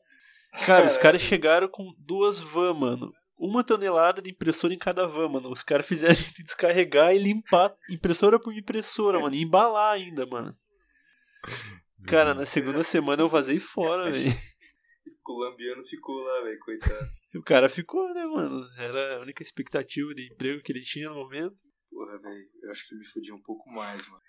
Cara, 0.66 0.86
os 0.86 0.96
caras 0.96 1.20
chegaram 1.20 1.68
com 1.68 1.92
duas 1.98 2.40
van, 2.40 2.74
mano. 2.74 3.12
Uma 3.36 3.64
tonelada 3.64 4.22
de 4.22 4.30
impressora 4.30 4.72
em 4.72 4.78
cada 4.78 5.06
van, 5.06 5.28
mano. 5.28 5.50
Os 5.50 5.62
caras 5.62 5.86
fizeram 5.86 6.12
a 6.14 6.16
gente 6.16 6.44
descarregar 6.44 7.14
e 7.14 7.18
limpar 7.18 7.74
impressora 7.90 8.38
por 8.38 8.54
impressora, 8.56 9.18
mano. 9.18 9.34
E 9.34 9.42
embalar 9.42 9.94
ainda, 9.94 10.24
mano. 10.26 10.56
Cara, 12.06 12.34
na 12.34 12.46
segunda 12.46 12.84
semana 12.84 13.22
eu 13.22 13.28
vazei 13.28 13.58
fora, 13.58 14.10
velho. 14.10 14.30
o 14.30 15.22
colombiano 15.22 15.84
ficou 15.84 16.16
lá, 16.22 16.42
velho, 16.42 16.58
coitado. 16.60 17.08
O 17.34 17.42
cara 17.42 17.68
ficou, 17.68 18.14
né, 18.14 18.24
mano? 18.24 18.64
Era 18.78 19.16
a 19.16 19.20
única 19.20 19.42
expectativa 19.42 20.14
de 20.14 20.26
emprego 20.32 20.62
que 20.62 20.70
ele 20.70 20.82
tinha 20.82 21.08
no 21.08 21.16
momento. 21.16 21.56
Porra, 21.90 22.18
velho, 22.18 22.48
eu 22.62 22.70
acho 22.70 22.88
que 22.88 22.94
me 22.94 23.06
fudi 23.06 23.32
um 23.32 23.42
pouco 23.42 23.68
mais, 23.70 24.06
mano. 24.06 24.22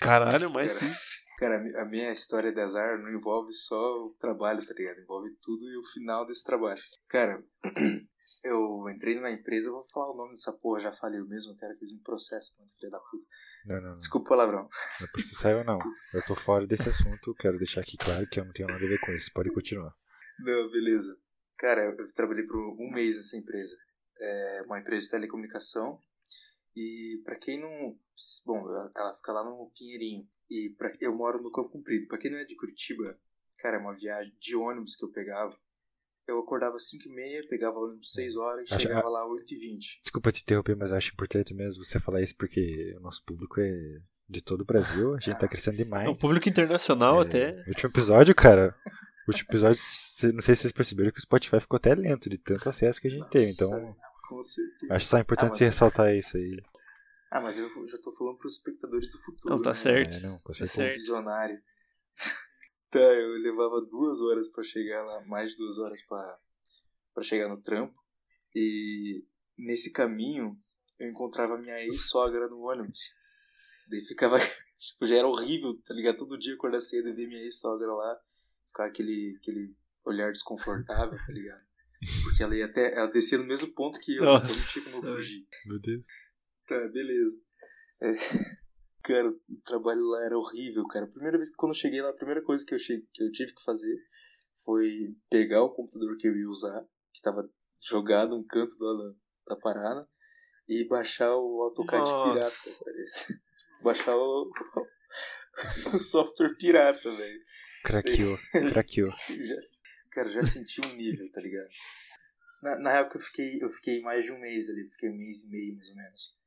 Caralho, 0.00 0.50
mais 0.52 0.72
Cara. 0.74 0.90
Cara, 1.38 1.56
a 1.56 1.58
mi- 1.58 1.76
a 1.76 1.84
minha 1.86 2.12
história 2.12 2.52
de 2.52 2.60
azar 2.60 2.98
não 2.98 3.10
envolve 3.10 3.52
só 3.52 3.92
o 3.92 4.14
trabalho, 4.20 4.58
tá 4.66 4.74
ligado? 4.74 4.98
Envolve 5.00 5.30
tudo 5.42 5.64
e 5.70 5.76
o 5.78 5.84
final 5.92 6.26
desse 6.26 6.44
trabalho. 6.44 6.78
Cara, 7.08 7.42
eu 8.44 8.88
entrei 8.90 9.14
numa 9.14 9.30
empresa, 9.30 9.68
eu 9.68 9.72
vou 9.72 9.86
falar 9.92 10.10
o 10.12 10.16
nome 10.16 10.30
dessa 10.30 10.52
porra, 10.52 10.80
já 10.80 10.92
falei 10.92 11.18
o 11.20 11.26
mesmo, 11.26 11.56
quero 11.56 11.74
que 11.78 11.84
eles 11.84 11.94
me 11.94 12.02
processem, 12.02 12.52
mano, 12.58 12.70
filha 12.78 12.90
da 12.90 12.98
puta. 12.98 13.24
Não, 13.66 13.80
não, 13.80 13.90
não. 13.92 13.98
Desculpa 13.98 14.26
o 14.26 14.28
palavrão. 14.28 14.68
Não 15.00 15.08
precisa 15.12 15.50
eu 15.50 15.64
não. 15.64 15.78
Eu 16.12 16.24
tô 16.26 16.34
fora 16.34 16.66
desse 16.66 16.88
assunto, 16.90 17.34
quero 17.38 17.56
deixar 17.58 17.80
aqui 17.80 17.96
claro 17.96 18.26
que 18.28 18.38
eu 18.40 18.44
não 18.44 18.52
tenho 18.52 18.68
nada 18.68 18.84
a 18.84 18.88
ver 18.88 19.00
com 19.00 19.12
isso. 19.12 19.30
Pode 19.32 19.50
continuar. 19.52 19.94
Não, 20.40 20.70
beleza. 20.70 21.16
Cara, 21.56 21.84
eu 21.84 21.96
eu 21.96 22.12
trabalhei 22.12 22.44
por 22.46 22.56
um 22.58 22.90
mês 22.92 23.16
nessa 23.16 23.36
empresa. 23.38 23.76
É 24.20 24.62
uma 24.66 24.78
empresa 24.78 25.04
de 25.06 25.10
telecomunicação. 25.10 25.98
E 26.76 27.20
pra 27.24 27.36
quem 27.36 27.60
não. 27.60 27.96
Bom, 28.46 28.68
ela 28.70 29.14
fica 29.16 29.32
lá 29.32 29.44
no 29.44 29.70
Pinheirinho. 29.76 30.26
E 30.48 30.70
pra, 30.76 30.92
eu 31.00 31.14
moro 31.14 31.42
no 31.42 31.50
Campo 31.52 31.70
Comprido. 31.70 32.06
Pra 32.08 32.18
quem 32.18 32.30
não 32.30 32.38
é 32.38 32.44
de 32.44 32.56
Curitiba, 32.56 33.16
cara, 33.58 33.76
é 33.76 33.80
uma 33.80 33.94
viagem 33.94 34.32
de 34.40 34.56
ônibus 34.56 34.96
que 34.96 35.04
eu 35.04 35.10
pegava. 35.10 35.56
Eu 36.28 36.38
acordava 36.38 36.76
às 36.76 36.88
5h30, 36.88 37.48
pegava 37.48 37.76
o 37.78 37.88
ônibus 37.88 38.12
6 38.12 38.36
horas 38.36 38.70
e 38.70 38.74
Acho- 38.74 38.82
chegava 38.82 39.08
lá 39.08 39.22
às 39.24 39.28
8h20. 39.30 40.00
Desculpa 40.02 40.30
te 40.30 40.42
interromper, 40.42 40.76
mas 40.76 40.90
eu 40.92 40.96
acho 40.96 41.12
importante 41.12 41.52
mesmo 41.54 41.84
você 41.84 41.98
falar 41.98 42.22
isso 42.22 42.36
porque 42.36 42.94
o 42.96 43.00
nosso 43.00 43.24
público 43.24 43.60
é 43.60 44.00
de 44.28 44.40
todo 44.40 44.60
o 44.60 44.64
Brasil, 44.64 45.14
a 45.16 45.18
gente 45.18 45.40
tá 45.40 45.48
crescendo 45.48 45.76
demais. 45.78 46.06
É 46.06 46.10
um 46.10 46.14
público 46.14 46.48
internacional 46.48 47.18
É, 47.20 47.22
até. 47.24 47.64
Último 47.66 47.90
episódio, 47.90 48.32
cara. 48.32 48.76
Último 49.26 49.48
episódio, 49.50 49.80
não 50.34 50.40
sei 50.42 50.54
se 50.54 50.62
vocês 50.62 50.72
perceberam 50.72 51.10
que 51.10 51.18
o 51.18 51.22
Spotify 51.22 51.58
ficou 51.60 51.76
até 51.78 51.94
lento 51.96 52.30
de 52.30 52.38
tanto 52.38 52.68
acesso 52.68 53.00
que 53.00 53.08
a 53.08 53.10
gente 53.10 53.28
teve. 53.28 53.50
Então, 53.50 53.68
Nossa, 53.70 53.96
Com 54.30 54.42
certeza. 54.44 54.94
acho 54.94 55.06
só 55.06 55.18
importante 55.18 55.62
Ah, 55.62 55.66
ressaltar 55.66 56.14
isso 56.14 56.36
aí. 56.36 56.56
Ah, 57.32 57.40
mas 57.40 57.58
eu 57.58 57.68
já 57.88 57.98
tô 57.98 58.12
falando 58.16 58.38
pros 58.38 58.54
espectadores 58.54 59.10
do 59.12 59.18
futuro. 59.22 59.54
Não, 59.56 59.62
tá 59.62 59.70
né? 59.70 59.74
certo. 59.74 60.16
É, 60.16 60.20
não, 60.20 60.38
com 60.38 60.52
Tá 60.52 60.66
certo. 60.66 60.94
visionário. 60.94 61.60
tá, 62.90 62.98
eu 62.98 63.30
levava 63.38 63.80
duas 63.82 64.20
horas 64.20 64.48
pra 64.48 64.62
chegar 64.64 65.02
lá, 65.04 65.20
mais 65.26 65.50
de 65.50 65.56
duas 65.56 65.78
horas 65.78 66.00
pra, 66.06 66.38
pra 67.14 67.22
chegar 67.24 67.48
no 67.48 67.60
trampo. 67.60 67.94
E 68.54 69.24
nesse 69.58 69.92
caminho 69.92 70.56
eu 70.98 71.08
encontrava 71.08 71.58
minha 71.58 71.78
ex-sogra 71.82 72.48
no 72.48 72.60
ônibus. 72.60 73.00
Daí 73.88 74.00
ficava. 74.06 74.36
Tipo, 74.80 75.04
já 75.04 75.16
era 75.16 75.28
horrível, 75.28 75.78
tá 75.84 75.92
ligado? 75.92 76.16
Todo 76.16 76.38
dia 76.38 76.54
acordar 76.54 76.80
cedo 76.80 77.10
e 77.10 77.12
ver 77.12 77.26
minha 77.28 77.42
ex-sogra 77.42 77.86
lá. 77.92 78.18
Ficar 78.68 78.86
aquele, 78.86 79.36
aquele 79.38 79.76
olhar 80.06 80.32
desconfortável, 80.32 81.18
tá 81.18 81.32
ligado? 81.32 81.60
Porque 82.24 82.42
ela 82.42 82.56
ia 82.56 82.66
até. 82.66 82.94
Ela 82.94 83.10
descia 83.10 83.38
no 83.38 83.44
mesmo 83.44 83.72
ponto 83.74 84.00
que 84.00 84.16
eu, 84.16 84.22
então 84.22 84.34
não 84.34 84.40
tinha 84.40 84.84
como 84.84 84.96
eu 84.96 85.02
Nossa. 85.02 85.16
fugir. 85.16 85.46
Meu 85.66 85.80
Deus. 85.80 86.06
Tá, 86.66 86.88
beleza. 86.88 87.36
É, 88.00 88.14
Cara, 89.02 89.28
o 89.30 89.60
trabalho 89.64 90.02
lá 90.06 90.24
era 90.26 90.38
horrível, 90.38 90.86
cara. 90.86 91.06
A 91.06 91.08
primeira 91.10 91.38
vez 91.38 91.50
que 91.50 91.56
quando 91.56 91.72
eu 91.72 91.78
cheguei 91.78 92.02
lá, 92.02 92.10
a 92.10 92.14
primeira 92.14 92.42
coisa 92.42 92.64
que 92.66 92.74
eu, 92.74 92.78
cheguei, 92.78 93.06
que 93.12 93.22
eu 93.22 93.32
tive 93.32 93.54
que 93.54 93.62
fazer 93.64 93.96
foi 94.64 95.16
pegar 95.30 95.62
o 95.62 95.70
computador 95.70 96.16
que 96.18 96.28
eu 96.28 96.36
ia 96.36 96.48
usar, 96.48 96.84
que 97.12 97.22
tava 97.22 97.48
jogado 97.80 98.36
no 98.36 98.44
canto 98.44 98.74
da, 98.78 99.54
da 99.54 99.60
parada, 99.60 100.06
e 100.68 100.86
baixar 100.86 101.34
o 101.34 101.62
AutoCAD 101.62 102.02
Nossa. 102.02 102.32
pirata, 102.32 102.84
parece. 102.84 103.40
Baixar 103.82 104.14
o, 104.14 104.52
o 105.94 105.98
software 105.98 106.54
pirata, 106.56 107.10
velho. 107.10 107.40
Craqueou, 107.82 108.36
craqueou. 108.70 109.10
Cara, 110.10 110.28
já 110.28 110.42
senti 110.42 110.80
um 110.80 110.96
nível, 110.96 111.30
tá 111.32 111.40
ligado? 111.40 111.68
Na, 112.62 112.78
na 112.78 112.92
época 112.98 113.18
eu 113.18 113.22
fiquei, 113.22 113.62
eu 113.62 113.70
fiquei 113.70 114.02
mais 114.02 114.24
de 114.24 114.32
um 114.32 114.40
mês 114.40 114.68
ali, 114.68 114.88
fiquei 114.90 115.08
um 115.08 115.16
mês 115.16 115.44
e 115.44 115.50
meio 115.50 115.76
mais 115.76 115.88
ou 115.88 115.96
menos. 115.96 116.40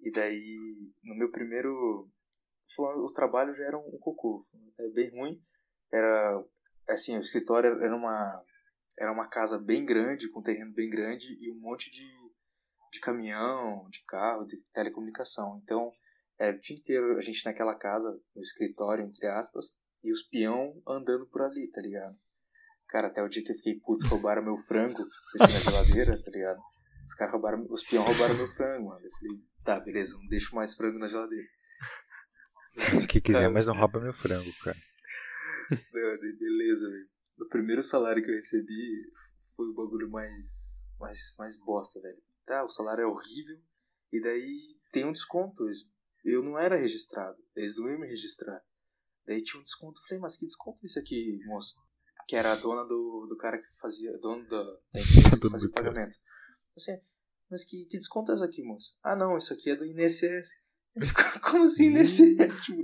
E 0.00 0.10
daí, 0.12 0.92
no 1.02 1.14
meu 1.14 1.30
primeiro. 1.30 2.08
falando, 2.74 3.04
O 3.04 3.12
trabalho 3.12 3.54
já 3.54 3.64
era 3.64 3.78
um, 3.78 3.98
cocô. 3.98 4.46
É 4.78 4.88
bem 4.90 5.10
ruim. 5.10 5.42
Era. 5.92 6.44
Assim, 6.88 7.16
o 7.16 7.20
escritório 7.20 7.82
era 7.82 7.94
uma. 7.94 8.44
Era 8.98 9.12
uma 9.12 9.28
casa 9.28 9.58
bem 9.58 9.84
grande, 9.84 10.28
com 10.28 10.40
um 10.40 10.42
terreno 10.42 10.72
bem 10.72 10.90
grande 10.90 11.26
e 11.40 11.50
um 11.52 11.60
monte 11.60 11.90
de, 11.90 12.04
de 12.92 13.00
caminhão, 13.00 13.84
de 13.90 14.04
carro, 14.04 14.44
de 14.44 14.56
telecomunicação. 14.72 15.60
Então, 15.62 15.92
era 16.38 16.56
o 16.56 16.60
dia 16.60 16.74
inteiro 16.74 17.16
a 17.16 17.20
gente 17.20 17.44
naquela 17.44 17.76
casa, 17.76 18.20
no 18.34 18.42
escritório, 18.42 19.04
entre 19.04 19.28
aspas, 19.28 19.76
e 20.02 20.10
os 20.10 20.22
peão 20.22 20.82
andando 20.86 21.26
por 21.26 21.42
ali, 21.42 21.68
tá 21.68 21.80
ligado? 21.80 22.18
Cara, 22.88 23.08
até 23.08 23.22
o 23.22 23.28
dia 23.28 23.44
que 23.44 23.52
eu 23.52 23.56
fiquei 23.56 23.78
puto, 23.80 24.06
roubaram 24.06 24.42
meu 24.42 24.56
frango, 24.56 25.06
deixei 25.38 25.64
na 25.64 25.70
geladeira, 25.70 26.22
tá 26.22 26.30
ligado? 26.30 26.60
Os 27.04 27.14
caras 27.14 27.32
roubaram, 27.32 27.66
os 27.68 27.82
peão 27.82 28.02
roubaram 28.02 28.34
meu 28.34 28.48
frango, 28.54 28.88
mano. 28.88 29.00
Eu 29.04 29.10
falei, 29.10 29.42
tá, 29.62 29.80
beleza, 29.80 30.16
não 30.18 30.26
deixo 30.26 30.54
mais 30.54 30.74
frango 30.74 30.98
na 30.98 31.06
geladeira. 31.06 31.46
Se 33.00 33.06
que 33.06 33.20
quiser, 33.20 33.50
mas 33.50 33.66
não 33.66 33.74
rouba 33.74 34.00
meu 34.00 34.14
frango, 34.14 34.50
cara. 34.62 34.76
Não, 35.70 36.18
beleza, 36.38 36.88
velho. 36.88 37.08
no 37.36 37.48
primeiro 37.48 37.82
salário 37.82 38.22
que 38.22 38.30
eu 38.30 38.34
recebi, 38.34 39.12
foi 39.54 39.66
o 39.66 39.74
bagulho 39.74 40.10
mais, 40.10 40.86
mais, 40.98 41.34
mais 41.38 41.58
bosta, 41.58 42.00
velho. 42.00 42.22
Tá, 42.46 42.64
o 42.64 42.70
salário 42.70 43.02
é 43.02 43.06
horrível, 43.06 43.58
e 44.10 44.20
daí 44.20 44.76
tem 44.92 45.04
um 45.04 45.12
desconto. 45.12 45.68
Eu 46.24 46.42
não 46.42 46.58
era 46.58 46.76
registrado, 46.76 47.36
eles 47.54 47.78
não 47.78 47.90
iam 47.90 48.00
me 48.00 48.08
registrar. 48.08 48.62
Daí 49.26 49.42
tinha 49.42 49.60
um 49.60 49.62
desconto. 49.62 50.00
Falei, 50.08 50.22
mas 50.22 50.38
que 50.38 50.46
desconto 50.46 50.78
é 50.82 50.86
esse 50.86 50.98
aqui, 50.98 51.38
moça? 51.44 51.74
Que 52.28 52.36
era 52.36 52.52
a 52.52 52.56
dona 52.56 52.84
do, 52.84 53.26
do 53.26 53.36
cara 53.36 53.58
que 53.58 53.78
fazia. 53.80 54.16
Dona 54.18 54.44
da, 54.44 54.64
que 54.94 55.50
fazia 55.50 55.68
o 55.68 55.72
pagamento. 55.72 56.14
Assim, 56.76 57.00
mas 57.50 57.64
que, 57.64 57.86
que 57.86 57.98
desconto 57.98 58.30
é 58.30 58.34
esse 58.34 58.44
aqui, 58.44 58.62
moça? 58.62 58.92
Ah, 59.02 59.16
não, 59.16 59.36
isso 59.36 59.52
aqui 59.54 59.70
é 59.70 59.76
do 59.76 59.86
INSS. 59.86 60.50
Mas 60.94 61.10
como 61.42 61.64
assim 61.64 61.86
INSS? 61.86 62.60
tipo, 62.64 62.82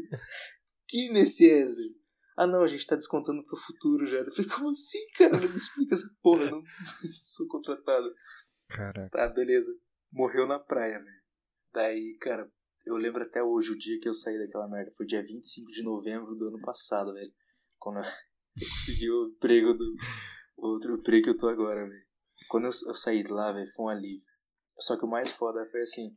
que 0.89 1.09
INSS, 1.09 1.75
velho? 1.75 1.95
Ah, 2.37 2.47
não, 2.47 2.63
a 2.63 2.67
gente 2.67 2.87
tá 2.87 2.97
descontando 2.97 3.45
pro 3.45 3.57
futuro 3.57 4.07
já. 4.07 4.17
Eu 4.17 4.35
falei, 4.35 4.51
como 4.51 4.71
assim, 4.71 5.07
cara? 5.17 5.33
Não 5.33 5.49
me 5.49 5.57
explica 5.57 5.95
essa 5.95 6.11
porra, 6.21 6.45
eu 6.45 6.51
não, 6.51 6.59
não 6.59 6.65
sou 7.23 7.47
contratado. 7.47 8.13
Caraca. 8.69 9.11
Tá, 9.11 9.29
beleza. 9.29 9.71
Morreu 10.11 10.47
na 10.47 10.59
praia, 10.59 10.99
velho. 10.99 11.23
Daí, 11.73 12.17
cara, 12.21 12.51
eu 12.85 12.97
lembro 12.97 13.23
até 13.23 13.43
hoje 13.43 13.71
o 13.71 13.79
dia 13.79 14.01
que 14.01 14.09
eu 14.09 14.15
saí 14.15 14.39
daquela 14.39 14.69
merda. 14.69 14.93
Foi 14.97 15.07
dia 15.07 15.23
25 15.23 15.71
de 15.71 15.83
novembro 15.83 16.35
do 16.35 16.49
ano 16.49 16.61
passado, 16.61 17.13
velho. 17.13 17.31
Quando 17.79 17.99
eu 17.99 18.05
consegui 18.59 19.11
o 19.11 19.29
emprego 19.29 19.75
do. 19.75 19.95
O 20.57 20.69
outro 20.69 20.97
emprego 20.97 21.25
que 21.25 21.31
eu 21.31 21.37
tô 21.37 21.49
agora, 21.49 21.89
velho. 21.89 22.05
Quando 22.49 22.65
eu, 22.65 22.71
eu 22.87 22.95
saí 22.95 23.23
de 23.23 23.31
lá, 23.31 23.53
velho, 23.53 23.71
foi 23.75 23.87
um 23.87 23.89
alívio. 23.89 24.23
Só 24.79 24.97
que 24.97 25.05
o 25.05 25.09
mais 25.09 25.31
foda 25.33 25.67
foi 25.71 25.83
assim. 25.83 26.17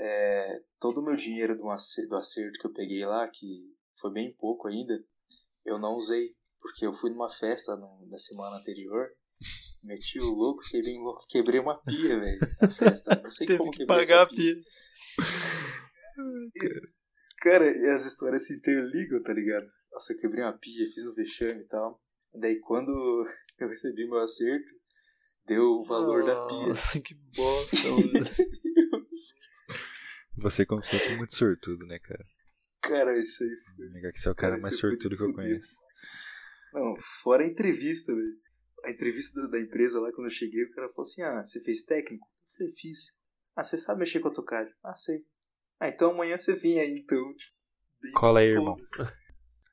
É, 0.00 0.60
todo 0.80 0.98
o 0.98 1.04
meu 1.04 1.14
dinheiro 1.14 1.56
do 1.56 1.70
acerto, 1.70 2.08
do 2.08 2.16
acerto 2.16 2.58
que 2.58 2.66
eu 2.66 2.72
peguei 2.72 3.04
lá, 3.04 3.28
que 3.28 3.70
foi 4.00 4.12
bem 4.12 4.34
pouco 4.36 4.68
ainda, 4.68 4.94
eu 5.64 5.78
não 5.78 5.94
usei. 5.94 6.34
Porque 6.60 6.86
eu 6.86 6.92
fui 6.92 7.10
numa 7.10 7.28
festa 7.28 7.76
no, 7.76 8.06
na 8.08 8.18
semana 8.18 8.56
anterior, 8.56 9.08
meti 9.82 10.18
o 10.20 10.32
louco, 10.32 10.62
fiquei 10.62 10.82
bem 10.82 11.00
louco, 11.00 11.26
quebrei 11.28 11.58
uma 11.58 11.80
pia, 11.80 12.20
velho, 12.20 12.38
na 12.60 12.68
festa. 12.68 13.20
Não 13.22 13.30
sei 13.30 13.46
Teve 13.46 13.58
como 13.58 13.72
que 13.72 13.84
pagar 13.84 14.22
a 14.22 14.26
pia. 14.26 14.54
Cara, 17.42 17.66
e 17.66 17.90
as 17.90 18.06
histórias 18.06 18.46
se 18.46 18.56
interligam, 18.56 19.22
tá 19.22 19.32
ligado? 19.32 19.66
Nossa, 19.92 20.12
eu 20.12 20.18
quebrei 20.18 20.42
uma 20.42 20.56
pia, 20.56 20.88
fiz 20.92 21.06
um 21.06 21.14
vexame 21.14 21.60
e 21.60 21.68
tal. 21.68 22.02
Daí 22.34 22.58
quando 22.60 22.90
eu 23.60 23.68
recebi 23.68 24.06
meu 24.08 24.20
acerto, 24.20 24.68
deu 25.46 25.62
o 25.62 25.84
valor 25.84 26.24
da 26.24 26.46
pia. 26.46 26.66
Nossa, 26.68 27.00
que 27.00 27.14
bosta, 27.36 27.88
mano. 27.90 28.26
Você, 30.38 30.64
como 30.64 30.82
sempre, 30.82 31.12
é 31.12 31.16
muito 31.18 31.36
sortudo, 31.36 31.86
né, 31.86 31.98
cara? 31.98 32.24
Cara, 32.80 33.16
isso 33.18 33.44
aí 33.44 33.50
foi. 33.76 34.10
Que 34.10 34.18
você 34.18 34.28
é 34.28 34.32
o 34.32 34.34
cara 34.34 34.52
Cara, 34.54 34.62
mais 34.62 34.78
sortudo 34.78 35.16
que 35.16 35.22
eu 35.22 35.34
conheço. 35.34 35.76
Não, 36.72 36.96
fora 37.22 37.44
a 37.44 37.46
entrevista, 37.46 38.12
velho. 38.14 38.40
A 38.84 38.90
entrevista 38.90 39.46
da, 39.48 39.60
empresa 39.60 40.00
lá, 40.00 40.10
quando 40.10 40.26
eu 40.26 40.30
cheguei, 40.30 40.64
o 40.64 40.70
cara 40.72 40.88
falou 40.88 41.02
assim: 41.02 41.22
Ah, 41.22 41.44
você 41.44 41.62
fez 41.62 41.84
técnico? 41.84 42.26
Eu 42.26 42.58
falei, 42.58 42.72
fiz. 42.72 43.14
Ah, 43.54 43.62
você 43.62 43.76
sabe 43.76 44.00
mexer 44.00 44.20
com 44.20 44.28
AutoCAD? 44.28 44.74
Ah, 44.82 44.96
sei. 44.96 45.24
Ah, 45.78 45.88
então 45.88 46.10
amanhã 46.10 46.36
você 46.36 46.56
vem 46.56 46.80
aí, 46.80 46.98
então. 46.98 47.34
Cola 48.14 48.40
aí, 48.40 48.48
irmão. 48.48 48.76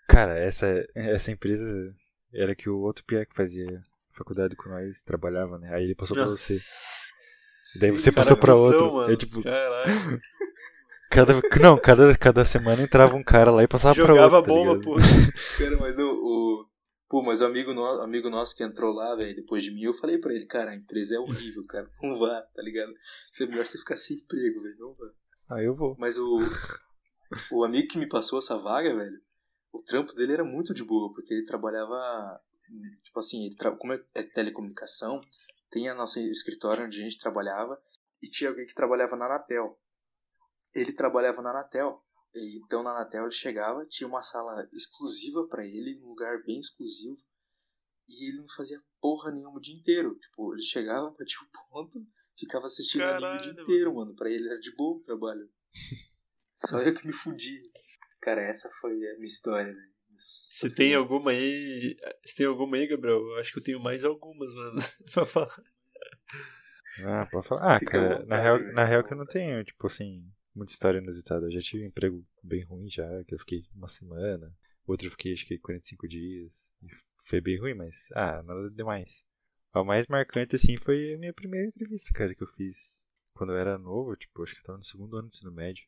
Cara, 0.09 0.37
essa, 0.39 0.67
essa 0.95 1.31
empresa 1.31 1.95
era 2.33 2.55
que 2.55 2.69
o 2.69 2.79
outro 2.79 3.03
Pia 3.05 3.25
que 3.25 3.35
fazia 3.35 3.81
faculdade 4.17 4.55
com 4.55 4.69
nós 4.69 5.01
trabalhava, 5.03 5.57
né? 5.59 5.73
Aí 5.73 5.83
ele 5.85 5.95
passou 5.95 6.15
pra 6.15 6.25
você. 6.25 6.53
Daí 6.53 7.91
Sim, 7.91 7.97
você 7.97 8.11
cara, 8.11 8.15
passou 8.15 8.37
pra 8.37 8.55
outro. 8.55 8.93
mano. 8.93 9.13
É 9.13 9.15
tipo, 9.15 9.41
cada, 11.09 11.33
não, 11.61 11.77
cada, 11.77 12.17
cada 12.17 12.45
semana 12.45 12.81
entrava 12.81 13.15
um 13.15 13.23
cara 13.23 13.51
lá 13.51 13.63
e 13.63 13.67
passava 13.67 13.95
pra 13.95 14.05
Jogava 14.05 14.37
outro. 14.37 14.51
tá 14.53 14.57
bomba, 14.59 14.73
ligado? 14.73 14.83
pô. 14.83 14.95
Cara, 15.57 15.77
mas 15.77 15.95
o. 15.97 16.09
o- 16.11 16.69
Pô, 17.11 17.23
mas 17.23 17.41
o 17.41 17.45
amigo, 17.47 17.73
no, 17.73 17.83
amigo 18.03 18.29
nosso 18.29 18.55
que 18.55 18.63
entrou 18.63 18.93
lá, 18.93 19.15
velho, 19.15 19.35
depois 19.35 19.63
de 19.63 19.71
mim, 19.71 19.81
eu 19.81 19.93
falei 19.95 20.19
pra 20.19 20.31
ele, 20.31 20.45
cara, 20.45 20.69
a 20.69 20.75
empresa 20.75 21.15
é 21.15 21.19
horrível, 21.19 21.65
cara. 21.67 21.89
Não 22.03 22.19
vá, 22.19 22.39
tá 22.55 22.61
ligado? 22.61 22.93
Foi 23.35 23.47
melhor 23.47 23.65
você 23.65 23.79
ficar 23.79 23.95
sem 23.95 24.17
emprego, 24.17 24.61
velho. 24.61 24.75
Não 24.77 24.93
vá. 24.93 25.05
Ah, 25.49 25.63
eu 25.63 25.75
vou. 25.75 25.95
Mas 25.97 26.19
o. 26.19 26.37
O 27.51 27.63
amigo 27.63 27.87
que 27.87 27.97
me 27.97 28.07
passou 28.07 28.37
essa 28.37 28.55
vaga, 28.59 28.95
velho, 28.95 29.17
o 29.71 29.81
trampo 29.81 30.13
dele 30.13 30.33
era 30.33 30.43
muito 30.43 30.73
de 30.73 30.83
boa, 30.83 31.11
porque 31.13 31.33
ele 31.33 31.45
trabalhava. 31.45 32.41
Tipo 33.03 33.19
assim, 33.19 33.45
ele 33.45 33.55
tra- 33.55 33.75
como 33.75 33.93
é 33.93 34.03
é 34.13 34.23
telecomunicação, 34.23 35.19
tem 35.71 35.89
a 35.89 35.95
nossa 35.95 36.19
escritório 36.21 36.85
onde 36.85 36.99
a 36.99 37.03
gente 37.03 37.17
trabalhava, 37.19 37.81
e 38.21 38.29
tinha 38.29 38.49
alguém 38.49 38.65
que 38.65 38.75
trabalhava 38.75 39.15
na 39.15 39.25
Anatel. 39.25 39.79
Ele 40.73 40.93
trabalhava 40.93 41.41
na 41.41 41.49
Anatel. 41.51 42.03
Então 42.35 42.83
na 42.83 42.91
Anatel 42.91 43.23
ele 43.23 43.31
chegava, 43.31 43.85
tinha 43.87 44.07
uma 44.07 44.21
sala 44.21 44.67
exclusiva 44.71 45.47
pra 45.47 45.65
ele, 45.65 45.99
um 46.03 46.09
lugar 46.09 46.43
bem 46.43 46.59
exclusivo, 46.59 47.17
e 48.07 48.27
ele 48.29 48.37
não 48.37 48.47
fazia 48.49 48.81
porra 49.01 49.31
nenhuma 49.31 49.57
o 49.57 49.61
dia 49.61 49.75
inteiro. 49.75 50.15
Tipo, 50.19 50.53
ele 50.53 50.61
chegava, 50.61 51.09
batia 51.11 51.39
o 51.41 51.69
ponto, 51.69 51.99
ficava 52.37 52.65
assistindo 52.65 53.03
anime 53.03 53.33
o 53.35 53.37
dia 53.37 53.53
Caralho, 53.53 53.61
inteiro, 53.63 53.95
mano. 53.95 54.15
Pra 54.15 54.29
ele 54.29 54.47
era 54.47 54.59
de 54.59 54.75
boa 54.75 54.97
o 54.97 55.03
trabalho. 55.03 55.49
Só 56.55 56.81
eu 56.81 56.93
que 56.93 57.05
me 57.07 57.13
fudi. 57.13 57.61
Cara, 58.21 58.41
essa 58.41 58.69
foi 58.81 58.91
a 58.91 59.13
minha 59.13 59.25
história, 59.25 59.73
velho. 59.73 59.89
Você 60.17 60.69
tem 60.69 60.93
alguma 60.93 61.31
aí? 61.31 61.97
Você 62.25 62.35
tem 62.35 62.45
alguma 62.45 62.75
aí, 62.75 62.87
Gabriel? 62.87 63.19
Eu 63.19 63.37
acho 63.37 63.53
que 63.53 63.59
eu 63.59 63.63
tenho 63.63 63.79
mais 63.79 64.03
algumas, 64.03 64.53
mano. 64.53 64.79
pra 65.13 65.25
falar. 65.25 65.63
Ah, 67.05 67.25
pode 67.25 67.47
falar. 67.47 67.75
Ah, 67.75 67.79
cara, 67.79 68.25
na 68.25 68.37
real, 68.37 68.59
velho. 68.59 68.73
na 68.73 68.83
real 68.83 69.03
que 69.03 69.13
eu 69.13 69.17
não 69.17 69.25
tenho, 69.25 69.63
tipo 69.63 69.87
assim, 69.87 70.29
muita 70.53 70.73
história 70.73 70.99
inusitada. 70.99 71.45
Eu 71.45 71.51
já 71.51 71.61
tive 71.61 71.85
um 71.85 71.87
emprego 71.87 72.25
bem 72.43 72.63
ruim 72.63 72.89
já, 72.89 73.07
que 73.23 73.33
eu 73.33 73.39
fiquei 73.39 73.63
uma 73.73 73.87
semana. 73.87 74.53
Outro 74.85 75.07
eu 75.07 75.11
fiquei, 75.11 75.33
acho 75.33 75.45
que 75.45 75.57
45 75.57 76.07
dias. 76.07 76.73
E 76.81 76.87
foi 77.25 77.39
bem 77.39 77.57
ruim, 77.57 77.73
mas, 77.73 78.09
ah, 78.13 78.43
nada 78.43 78.69
demais. 78.71 79.25
O 79.73 79.83
mais 79.85 80.07
marcante, 80.07 80.55
assim, 80.55 80.75
foi 80.75 81.13
a 81.13 81.17
minha 81.17 81.33
primeira 81.33 81.67
entrevista, 81.67 82.11
cara, 82.13 82.35
que 82.35 82.43
eu 82.43 82.47
fiz 82.47 83.07
quando 83.33 83.53
eu 83.53 83.57
era 83.57 83.77
novo, 83.77 84.15
tipo, 84.17 84.43
acho 84.43 84.53
que 84.53 84.59
eu 84.59 84.65
tava 84.65 84.79
no 84.79 84.83
segundo 84.83 85.15
ano 85.15 85.27
do 85.27 85.31
ensino 85.31 85.51
médio. 85.51 85.85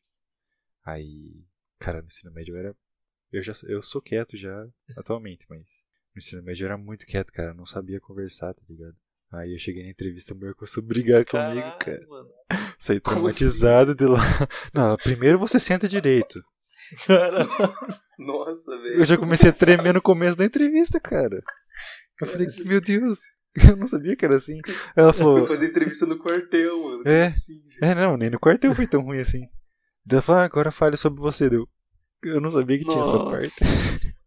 Aí, 0.84 1.44
cara, 1.82 2.00
no 2.00 2.06
ensino 2.06 2.32
médio 2.32 2.54
eu 2.54 2.58
era. 2.58 2.76
Eu 3.32 3.42
já 3.42 3.52
eu 3.64 3.82
sou 3.82 4.00
quieto 4.00 4.36
já 4.36 4.66
atualmente, 4.96 5.44
mas 5.48 5.84
no 6.14 6.18
ensino 6.18 6.42
médio 6.42 6.64
eu 6.64 6.68
era 6.68 6.78
muito 6.78 7.06
quieto, 7.06 7.32
cara. 7.32 7.50
eu 7.50 7.54
Não 7.54 7.66
sabia 7.66 8.00
conversar, 8.00 8.54
tá 8.54 8.62
ligado? 8.68 8.94
Aí 9.32 9.52
eu 9.52 9.58
cheguei 9.58 9.82
na 9.82 9.90
entrevista, 9.90 10.34
o 10.34 10.36
meu 10.36 10.54
começou 10.54 10.82
a 10.82 10.86
brigar 10.86 11.24
comigo, 11.24 11.60
cara. 11.60 11.78
Caralho, 11.78 12.08
mano. 12.08 12.28
Saí 12.78 13.00
traumatizado 13.00 13.94
de 13.94 14.06
lá. 14.06 14.20
Não, 14.74 14.96
primeiro 14.98 15.38
você 15.38 15.58
senta 15.58 15.88
direito. 15.88 16.38
Caralho. 17.06 17.48
Nossa, 18.18 18.76
velho. 18.76 19.00
Eu 19.00 19.04
já 19.04 19.16
comecei 19.16 19.48
a 19.48 19.54
tremer 19.54 19.94
no 19.94 20.02
começo 20.02 20.36
da 20.36 20.44
entrevista, 20.44 21.00
cara. 21.00 21.42
Eu 22.20 22.26
falei, 22.26 22.46
meu 22.66 22.80
Deus, 22.80 23.20
eu 23.68 23.74
não 23.76 23.86
sabia 23.86 24.14
que 24.14 24.24
era 24.24 24.36
assim. 24.36 24.60
Ela 24.94 25.14
falou, 25.14 25.46
fazer 25.46 25.70
entrevista 25.70 26.04
no 26.04 26.18
quartel, 26.18 26.78
mano. 26.84 27.02
É. 27.06 27.24
Assim, 27.24 27.62
é, 27.82 27.94
não, 27.94 28.18
nem 28.18 28.28
no 28.28 28.38
quartel 28.38 28.74
foi 28.74 28.86
tão 28.86 29.02
ruim 29.02 29.18
assim. 29.18 29.48
Ela 30.10 30.22
falou, 30.22 30.40
ah, 30.40 30.44
agora 30.44 30.72
fale 30.72 30.96
sobre 30.96 31.20
você, 31.20 31.48
deu. 31.48 31.64
Eu 32.22 32.40
não 32.40 32.50
sabia 32.50 32.78
que 32.78 32.84
tinha 32.84 33.00
essa 33.00 33.18
Nossa. 33.18 33.30
parte. 33.30 33.54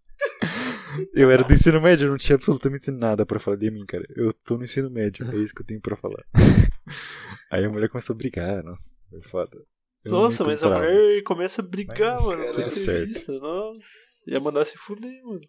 Eu 1.14 1.30
era 1.30 1.44
do 1.44 1.54
ensino 1.54 1.82
médio, 1.82 2.06
eu 2.06 2.12
não 2.12 2.18
tinha 2.18 2.36
absolutamente 2.36 2.90
nada 2.90 3.26
pra 3.26 3.38
falar 3.38 3.58
de 3.58 3.70
mim, 3.70 3.86
cara. 3.86 4.06
Eu 4.16 4.32
tô 4.32 4.58
no 4.58 4.64
ensino 4.64 4.90
médio, 4.90 5.30
é 5.30 5.36
isso 5.38 5.54
que 5.54 5.62
eu 5.62 5.66
tenho 5.66 5.82
pra 5.82 5.98
falar. 5.98 6.24
Aí 7.52 7.66
a 7.66 7.70
mulher 7.70 7.90
começou 7.90 8.14
a 8.14 8.18
brigar, 8.18 8.64
nossa, 8.64 8.90
foi 9.10 9.22
foda. 9.22 9.58
Eu 10.06 10.12
Nossa, 10.12 10.46
mas 10.46 10.64
a 10.64 10.70
mulher 10.70 11.22
começa 11.24 11.62
a 11.62 11.66
brigar, 11.66 12.16
Mas, 12.16 12.26
mano, 12.26 12.38
cara, 12.38 12.48
na 12.48 12.54
tudo 12.54 12.80
entrevista. 12.80 13.32
Nossa. 13.40 13.88
Ia 14.28 14.40
mandar 14.40 14.64
se 14.66 14.78
fuder, 14.78 15.22
mano. 15.24 15.42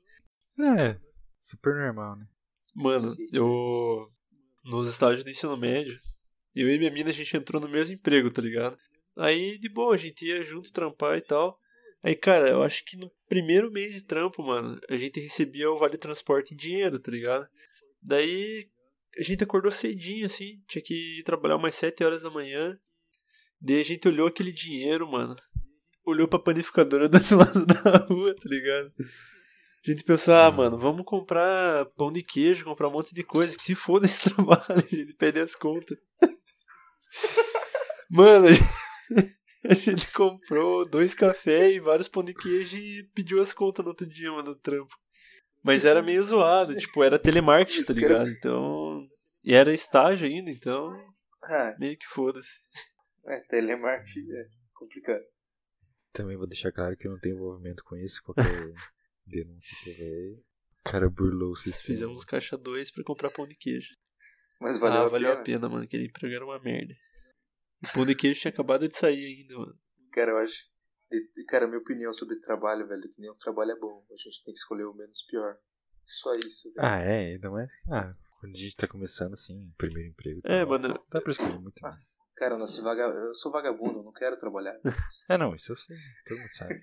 É, 0.78 0.98
super 1.42 1.74
normal, 1.74 2.16
né? 2.16 2.26
Mano, 2.74 3.14
eu. 3.32 4.08
Nos 4.64 4.88
estágios 4.88 5.22
do 5.22 5.30
ensino 5.30 5.56
médio, 5.56 5.96
eu 6.54 6.68
e 6.68 6.78
minha 6.78 6.90
mina 6.90 7.10
a 7.10 7.12
gente 7.12 7.36
entrou 7.36 7.62
no 7.62 7.68
mesmo 7.68 7.94
emprego, 7.94 8.30
tá 8.30 8.42
ligado? 8.42 8.76
Aí, 9.16 9.58
de 9.58 9.68
boa, 9.68 9.94
a 9.94 9.98
gente 9.98 10.26
ia 10.26 10.42
junto 10.42 10.72
trampar 10.72 11.16
e 11.16 11.20
tal. 11.20 11.58
Aí, 12.04 12.14
cara, 12.14 12.50
eu 12.50 12.62
acho 12.62 12.84
que 12.84 12.96
no 12.96 13.10
primeiro 13.28 13.70
mês 13.70 13.94
de 13.94 14.04
trampo, 14.04 14.42
mano, 14.42 14.78
a 14.88 14.96
gente 14.96 15.18
recebia 15.18 15.70
o 15.70 15.76
vale 15.76 15.96
transporte 15.96 16.54
em 16.54 16.56
dinheiro, 16.56 17.00
tá 17.00 17.10
ligado? 17.10 17.48
Daí 18.02 18.68
a 19.18 19.22
gente 19.22 19.42
acordou 19.42 19.72
cedinho, 19.72 20.26
assim, 20.26 20.62
tinha 20.68 20.82
que 20.82 21.18
ir 21.18 21.22
trabalhar 21.22 21.56
umas 21.56 21.74
7 21.74 22.04
horas 22.04 22.22
da 22.22 22.30
manhã. 22.30 22.78
Daí 23.60 23.80
a 23.80 23.84
gente 23.84 24.06
olhou 24.06 24.28
aquele 24.28 24.52
dinheiro, 24.52 25.10
mano. 25.10 25.34
Olhou 26.04 26.28
pra 26.28 26.38
panificadora 26.38 27.08
do 27.08 27.16
outro 27.16 27.38
lado 27.38 27.66
da 27.66 27.96
rua, 28.06 28.34
tá 28.34 28.48
ligado? 28.48 28.92
A 29.86 29.90
gente 29.90 30.04
pensou, 30.04 30.34
ah, 30.34 30.50
mano, 30.50 30.76
vamos 30.76 31.04
comprar 31.04 31.86
pão 31.96 32.12
de 32.12 32.22
queijo, 32.22 32.64
comprar 32.64 32.88
um 32.88 32.92
monte 32.92 33.14
de 33.14 33.22
coisa, 33.22 33.56
que 33.56 33.64
se 33.64 33.74
foda 33.74 34.04
esse 34.04 34.20
trabalho, 34.30 34.64
a 34.68 34.94
gente 34.94 35.14
pede 35.14 35.40
as 35.40 35.54
contas. 35.54 35.96
Mano, 38.08 38.46
a 38.46 38.52
gente, 38.52 38.64
a 39.68 39.74
gente 39.74 40.12
comprou 40.12 40.88
dois 40.88 41.14
cafés 41.14 41.76
e 41.76 41.80
vários 41.80 42.08
pão 42.08 42.22
de 42.24 42.34
queijo 42.34 42.76
e 42.76 43.02
pediu 43.14 43.40
as 43.40 43.52
contas 43.52 43.84
no 43.84 43.90
outro 43.90 44.06
dia, 44.06 44.30
mano, 44.30 44.50
no 44.50 44.54
trampo. 44.56 44.94
Mas 45.62 45.84
era 45.84 46.02
meio 46.02 46.22
zoado, 46.22 46.74
tipo, 46.76 47.02
era 47.02 47.18
telemarketing, 47.18 47.84
tá 47.84 47.92
ligado? 47.92 48.28
Então. 48.30 49.06
E 49.42 49.52
era 49.54 49.72
estágio 49.72 50.28
ainda, 50.28 50.50
então. 50.50 50.92
Ah, 51.42 51.74
Meio 51.78 51.96
que 51.98 52.06
foda-se. 52.06 52.58
é, 53.26 53.40
telemarketing 53.48 54.30
é 54.32 54.48
complicado. 54.74 55.22
Também 56.12 56.36
vou 56.36 56.46
deixar 56.46 56.72
claro 56.72 56.96
que 56.96 57.06
eu 57.06 57.12
não 57.12 57.18
tenho 57.18 57.34
envolvimento 57.36 57.82
com 57.84 57.96
isso, 57.96 58.22
qualquer 58.22 58.44
denúncia 59.26 59.76
que 59.84 59.90
houver. 59.90 60.42
cara 60.84 61.10
burlou 61.10 61.52
o 61.52 61.56
sistema. 61.56 61.84
Fizemos 61.84 62.24
caixa 62.24 62.56
2 62.56 62.90
pra 62.92 63.04
comprar 63.04 63.30
pão 63.30 63.46
de 63.46 63.54
queijo. 63.56 63.94
Mas 64.60 64.78
valeu, 64.78 65.02
ah, 65.02 65.04
a, 65.04 65.08
valeu 65.08 65.30
pena. 65.30 65.40
a 65.40 65.44
pena, 65.44 65.68
mano. 65.68 65.84
Aquele 65.84 66.06
emprego 66.06 66.34
era 66.34 66.44
uma 66.44 66.58
merda. 66.60 66.94
O 67.84 67.94
pão 67.94 68.06
de 68.06 68.14
queijo 68.14 68.40
tinha 68.40 68.52
acabado 68.52 68.88
de 68.88 68.96
sair 68.96 69.24
ainda, 69.24 69.58
mano. 69.58 69.78
Cara, 70.12 70.32
eu 70.32 70.38
acho. 70.38 70.64
Cara, 71.48 71.66
minha 71.66 71.78
opinião 71.78 72.12
sobre 72.12 72.40
trabalho, 72.40 72.86
velho, 72.88 73.02
que 73.14 73.20
nenhum 73.20 73.36
trabalho 73.36 73.70
é 73.72 73.78
bom. 73.78 74.04
A 74.10 74.16
gente 74.16 74.42
tem 74.44 74.52
que 74.52 74.58
escolher 74.58 74.84
o 74.84 74.94
menos 74.94 75.22
pior. 75.22 75.56
Só 76.06 76.34
isso, 76.34 76.72
velho. 76.74 76.86
Ah, 76.86 76.98
é, 76.98 77.38
não 77.38 77.58
é? 77.58 77.68
Ah, 77.90 78.14
quando 78.40 78.54
a 78.54 78.58
gente 78.58 78.76
tá 78.76 78.88
começando 78.88 79.34
assim, 79.34 79.72
primeiro 79.76 80.08
emprego. 80.10 80.40
É, 80.44 80.60
tá, 80.60 80.66
mano. 80.66 80.94
Dá 81.12 81.20
pra 81.20 81.30
escolher 81.30 81.58
muito 81.60 81.84
Ah. 81.84 81.90
mais. 81.90 82.14
Cara, 82.36 82.54
eu 82.54 82.58
nasci 82.58 82.82
vaga... 82.82 83.02
eu 83.02 83.34
sou 83.34 83.50
vagabundo, 83.50 84.00
eu 84.00 84.02
não 84.02 84.12
quero 84.12 84.38
trabalhar. 84.38 84.78
É, 85.30 85.38
não, 85.38 85.54
isso 85.54 85.72
eu 85.72 85.76
sei, 85.76 85.96
todo 86.26 86.38
mundo 86.38 86.50
sabe. 86.52 86.74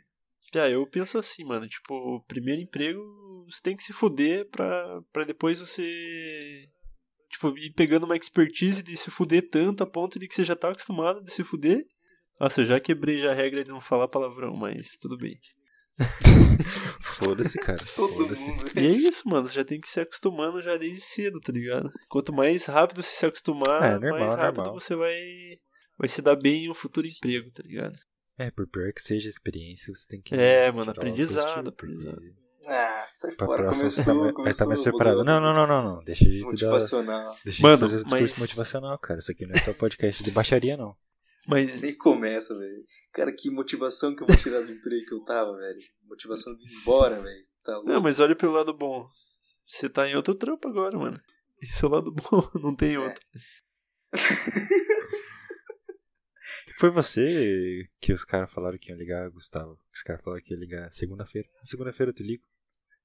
Ah, 0.56 0.69
eu 0.69 0.86
penso 0.88 1.17
assim, 1.17 1.43
mano. 1.43 1.67
Tipo, 1.67 2.23
primeiro 2.27 2.62
emprego, 2.62 3.45
você 3.49 3.62
tem 3.62 3.75
que 3.75 3.84
se 3.84 3.93
fuder 3.93 4.49
pra, 4.49 5.01
pra 5.12 5.25
depois 5.25 5.60
você. 5.60 5.84
Tipo, 7.43 7.58
ir 7.58 7.71
pegando 7.71 8.06
uma 8.06 8.15
expertise 8.15 8.82
de 8.82 8.95
se 8.95 9.12
fuder 9.12 9.49
tanto 9.49 9.84
a 9.84 9.88
ponto 9.88 10.17
de 10.17 10.27
que 10.27 10.34
você 10.36 10.45
já 10.45 10.56
tá 10.56 10.69
acostumado 10.69 11.21
de 11.21 11.32
se 11.32 11.43
fuder. 11.43 11.86
Nossa, 12.39 12.62
eu 12.62 12.65
já 12.65 12.79
quebrei 12.79 13.17
já 13.19 13.32
a 13.32 13.36
regra 13.36 13.63
de 13.63 13.69
não 13.69 13.82
falar 13.82 14.08
palavrão, 14.08 14.56
mas 14.56 14.97
tudo 14.97 15.17
bem. 15.17 15.38
Foda-se, 17.01 17.58
cara. 17.60 17.84
Todo 17.95 18.13
mundo. 18.36 18.36
E 18.75 18.79
é 18.79 18.89
isso, 18.89 19.27
mano. 19.27 19.47
Você 19.47 19.56
já 19.56 19.65
tem 19.65 19.79
que 19.79 19.88
se 19.88 19.99
acostumando 19.99 20.62
já 20.62 20.77
desde 20.77 21.01
cedo, 21.01 21.39
tá 21.39 21.51
ligado? 21.51 21.91
Quanto 22.10 22.34
mais 22.34 22.65
rápido 22.65 23.03
você 23.03 23.15
se 23.15 23.25
acostumar, 23.25 23.84
É, 23.84 23.99
normal, 23.99 24.19
mais 24.19 24.36
rápido 24.36 24.58
normal. 24.63 24.79
você 24.79 24.95
vai, 24.95 25.15
vai 25.97 26.08
se 26.08 26.21
dar 26.21 26.36
bem 26.36 26.65
em 26.65 26.69
um 26.69 26.73
futuro 26.73 27.06
emprego, 27.06 27.51
tá 27.51 27.62
ligado? 27.63 27.95
É, 28.38 28.49
por 28.49 28.67
pior 28.67 28.91
que 28.93 29.01
seja 29.01 29.27
a 29.27 29.29
experiência, 29.29 29.93
você 29.93 30.08
tem 30.08 30.21
que. 30.21 30.34
É, 30.34 30.71
mano, 30.71 30.89
aprendizado, 30.91 31.69
aprendizado. 31.69 32.19
Ah, 32.69 33.06
sai 33.10 33.32
Pra 33.36 33.45
fora. 33.45 33.63
Começou, 33.69 34.13
tá, 34.13 34.19
mais- 34.19 34.32
começou. 34.32 34.43
vai 34.43 34.52
estar 34.52 34.65
mais 34.67 34.80
o 34.80 34.84
preparado. 34.84 35.23
Não, 35.23 35.39
não, 35.41 35.54
não, 35.54 35.67
não, 35.67 35.84
não. 35.95 36.04
Deixa 36.04 36.23
a 36.26 36.30
gente 36.30 36.41
dar. 36.41 36.47
Motivacional. 36.52 37.36
Deixa 37.43 37.62
Mano, 37.62 37.73
gente 37.78 37.82
fazer 37.82 38.04
discurso 38.04 38.23
mas- 38.23 38.39
motivacional, 38.39 38.97
cara. 38.99 39.19
Isso 39.19 39.32
aqui 39.32 39.45
não 39.45 39.52
é 39.56 39.60
só 39.60 39.73
podcast 39.73 40.23
de 40.23 40.32
baixaria, 40.32 40.78
não. 40.78 40.95
Mas 41.47 41.82
Nem 41.82 41.95
começa, 41.97 42.54
velho. 42.58 42.84
Cara, 43.13 43.32
que 43.38 43.52
motivação 43.52 44.15
que 44.15 44.23
eu 44.23 44.28
vou 44.28 44.36
tirar 44.38 44.62
do 44.62 44.71
emprego 44.71 45.06
que 45.06 45.13
eu 45.13 45.23
tava, 45.26 45.56
velho. 45.58 45.78
Motivação 46.08 46.56
de 46.56 46.63
ir 46.63 46.73
embora, 46.82 47.19
velho. 47.21 47.41
Tá 47.63 47.73
louco. 47.73 47.89
Não, 47.89 48.02
mas 48.02 48.19
olha 48.19 48.36
pelo 48.36 48.54
lado 48.54 48.73
bom. 48.73 49.08
Você 49.67 49.89
tá 49.89 50.08
em 50.08 50.15
outro 50.15 50.34
trampo 50.36 50.67
agora, 50.67 50.97
mano. 50.97 51.19
Esse 51.62 51.84
é 51.84 51.88
o 51.88 51.91
lado 51.91 52.12
bom, 52.12 52.49
não 52.62 52.76
tem 52.76 52.97
outro. 52.97 53.21
Foi 56.77 56.89
você 56.89 57.87
que 57.99 58.13
os 58.13 58.23
caras 58.25 58.51
falaram 58.51 58.77
que 58.77 58.89
iam 58.89 58.97
ligar, 58.97 59.29
Gustavo. 59.29 59.79
Os 59.93 60.01
caras 60.01 60.21
falaram 60.23 60.43
que 60.43 60.53
ia 60.53 60.59
ligar 60.59 60.91
segunda-feira. 60.91 61.47
Segunda-feira 61.63 62.09
eu 62.11 62.15
te 62.15 62.23
ligo. 62.23 62.43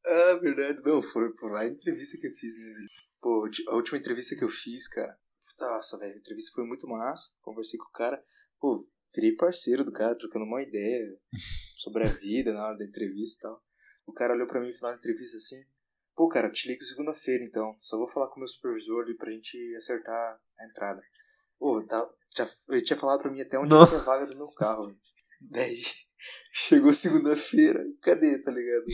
Ah, 0.07 0.35
verdade. 0.41 0.81
Não, 0.85 1.03
foi 1.03 1.33
por 1.35 1.53
lá 1.53 1.61
a 1.61 1.69
entrevista 1.69 2.19
que 2.19 2.27
eu 2.27 2.33
fiz, 2.33 2.59
né, 2.59 2.73
velho? 2.75 2.87
Pô, 3.21 3.49
a 3.69 3.75
última 3.75 3.99
entrevista 3.99 4.37
que 4.37 4.45
eu 4.45 4.49
fiz, 4.49 4.89
cara. 4.89 5.19
Nossa, 5.59 5.99
velho, 5.99 6.15
a 6.15 6.19
entrevista 6.19 6.53
foi 6.55 6.65
muito 6.65 6.87
massa. 6.87 7.31
Conversei 7.41 7.79
com 7.79 7.89
o 7.89 7.93
cara. 7.93 8.23
Pô, 8.61 8.89
virei 9.15 9.35
parceiro 9.35 9.85
do 9.85 9.93
cara, 9.93 10.17
trocando 10.17 10.45
uma 10.45 10.63
ideia 10.63 11.19
sobre 11.79 12.05
a 12.05 12.07
vida 12.07 12.53
na 12.53 12.69
hora 12.69 12.79
da 12.79 12.85
entrevista 12.85 13.39
e 13.39 13.43
tal. 13.43 13.63
O 14.07 14.13
cara 14.13 14.35
olhou 14.35 14.47
pra 14.47 14.61
mim 14.61 14.69
no 14.69 14.73
final 14.73 14.93
da 14.93 14.99
entrevista 14.99 15.37
assim. 15.37 15.63
Pô, 16.15 16.29
cara, 16.29 16.51
te 16.51 16.67
ligo 16.69 16.83
segunda-feira 16.83 17.45
então. 17.45 17.77
Só 17.81 17.97
vou 17.97 18.09
falar 18.09 18.29
com 18.29 18.37
o 18.37 18.39
meu 18.39 18.49
supervisor 18.49 19.05
ali 19.05 19.15
pra 19.15 19.31
gente 19.31 19.57
acertar 19.77 20.41
a 20.59 20.67
entrada. 20.67 21.03
Pô, 21.59 21.83
tá, 21.87 22.07
já, 22.37 22.49
ele 22.69 22.83
tinha 22.83 22.99
falado 22.99 23.21
pra 23.21 23.31
mim 23.31 23.41
até 23.41 23.59
onde 23.59 23.71
Não. 23.71 23.81
ia 23.81 23.87
ser 23.87 23.97
a 23.97 24.01
vaga 24.01 24.27
do 24.27 24.37
meu 24.37 24.49
carro. 24.49 24.97
Daí, 25.41 25.77
chegou 26.53 26.93
segunda-feira, 26.93 27.85
cadê, 28.03 28.39
tá 28.43 28.51
ligado? 28.51 28.85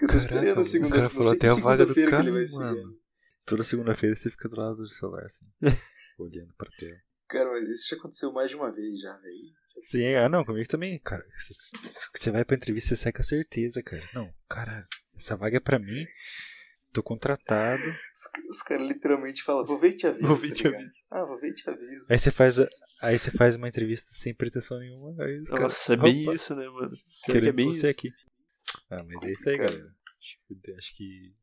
Eu 0.00 0.08
tô 0.08 0.16
esperando 0.16 0.42
Caraca, 0.44 0.60
a 0.60 0.62
o 0.62 0.64
segunda 0.64 0.96
cara 0.96 1.10
falou 1.10 1.32
até 1.32 1.48
a 1.48 1.54
vaga 1.54 1.86
do 1.86 1.94
segunda-feira 1.94 2.10
carro, 2.10 2.74
mano. 2.74 2.98
Toda 3.46 3.64
segunda-feira 3.64 4.14
você 4.16 4.30
fica 4.30 4.48
do 4.48 4.56
lado 4.56 4.76
do 4.76 4.88
celular, 4.88 5.24
assim. 5.24 5.46
olhando 6.18 6.54
pra 6.56 6.70
tela. 6.78 6.96
Cara, 7.28 7.50
mas 7.50 7.68
isso 7.70 7.88
já 7.88 7.96
aconteceu 7.96 8.32
mais 8.32 8.50
de 8.50 8.56
uma 8.56 8.70
vez 8.70 9.00
já, 9.00 9.16
velho. 9.16 9.34
Sim, 9.82 10.14
ah, 10.16 10.28
não, 10.28 10.44
comigo 10.44 10.68
também, 10.68 10.98
cara. 11.00 11.24
Você- 11.38 12.08
Você 12.14 12.30
vai 12.30 12.44
pra 12.44 12.56
entrevista, 12.56 12.90
você 12.90 12.96
sai 12.96 13.12
com 13.12 13.20
a 13.22 13.24
certeza, 13.24 13.82
cara. 13.82 14.02
Não, 14.14 14.32
cara, 14.48 14.86
essa 15.16 15.36
vaga 15.36 15.56
é 15.56 15.60
pra 15.60 15.78
mim. 15.78 16.06
Tô 16.94 17.02
contratado. 17.02 17.88
Os, 17.90 18.48
os 18.56 18.62
caras 18.62 18.86
literalmente 18.88 19.42
falam, 19.42 19.64
vou 19.64 19.78
ver 19.78 19.90
e 19.90 19.96
te 19.96 20.06
aviso. 20.06 20.26
Vou 20.26 20.36
ver 20.36 20.46
e 20.46 20.50
tá 20.50 20.54
te 20.56 20.62
ligado? 20.64 20.80
aviso. 20.80 21.00
Ah, 21.10 21.24
vou 21.24 21.38
ver 21.40 21.48
e 21.50 21.54
te 21.54 21.68
aviso. 21.70 22.06
Aí 22.08 22.18
você 22.18 22.30
faz, 22.30 22.60
a- 22.60 22.68
aí 23.02 23.18
você 23.18 23.30
faz 23.32 23.56
uma 23.56 23.68
entrevista 23.68 24.14
sem 24.14 24.34
pretensão 24.34 24.78
nenhuma. 24.78 25.22
Aí 25.24 25.40
os 25.40 25.48
caras, 25.50 25.62
Nossa, 25.64 25.94
é 25.94 25.96
bem 25.96 26.22
opa, 26.22 26.34
isso, 26.34 26.54
né, 26.54 26.68
mano? 26.68 26.96
Querendo 27.24 27.48
é 27.48 27.52
bem 27.52 27.66
você 27.72 27.78
isso. 27.78 27.86
aqui. 27.88 28.10
Ah, 28.88 29.02
mas 29.02 29.22
é 29.22 29.32
isso 29.32 29.48
aí, 29.50 29.56
Cara. 29.58 29.70
galera. 29.70 29.94
Acho 30.18 30.38
que, 30.62 30.72
acho 30.74 30.96
que 30.96 31.34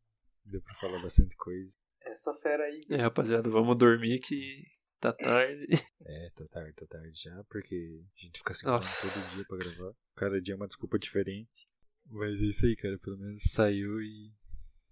deu 0.45 0.61
pra 0.61 0.73
falar 0.75 1.01
bastante 1.01 1.35
coisa. 1.35 1.73
Essa 2.03 2.33
fera 2.41 2.63
aí. 2.63 2.81
É, 2.89 2.95
rapaziada, 2.97 3.49
vamos 3.49 3.77
dormir 3.77 4.19
que 4.19 4.63
tá 4.99 5.11
tarde. 5.13 5.65
É, 6.03 6.29
tá 6.35 6.45
tarde, 6.49 6.73
tá 6.73 6.85
tarde 6.87 7.11
já, 7.13 7.43
porque 7.47 7.75
a 7.75 8.25
gente 8.25 8.39
fica 8.39 8.53
se 8.55 8.65
Nossa. 8.65 9.07
todo 9.07 9.35
dia 9.35 9.45
pra 9.47 9.57
gravar. 9.59 9.93
Cada 10.15 10.41
dia 10.41 10.55
é 10.55 10.57
uma 10.57 10.65
desculpa 10.65 10.97
diferente. 10.97 11.67
Mas 12.09 12.33
é 12.41 12.45
isso 12.45 12.65
aí, 12.65 12.75
cara. 12.75 12.97
Pelo 12.97 13.19
menos 13.19 13.43
saiu 13.51 14.01
e 14.01 14.33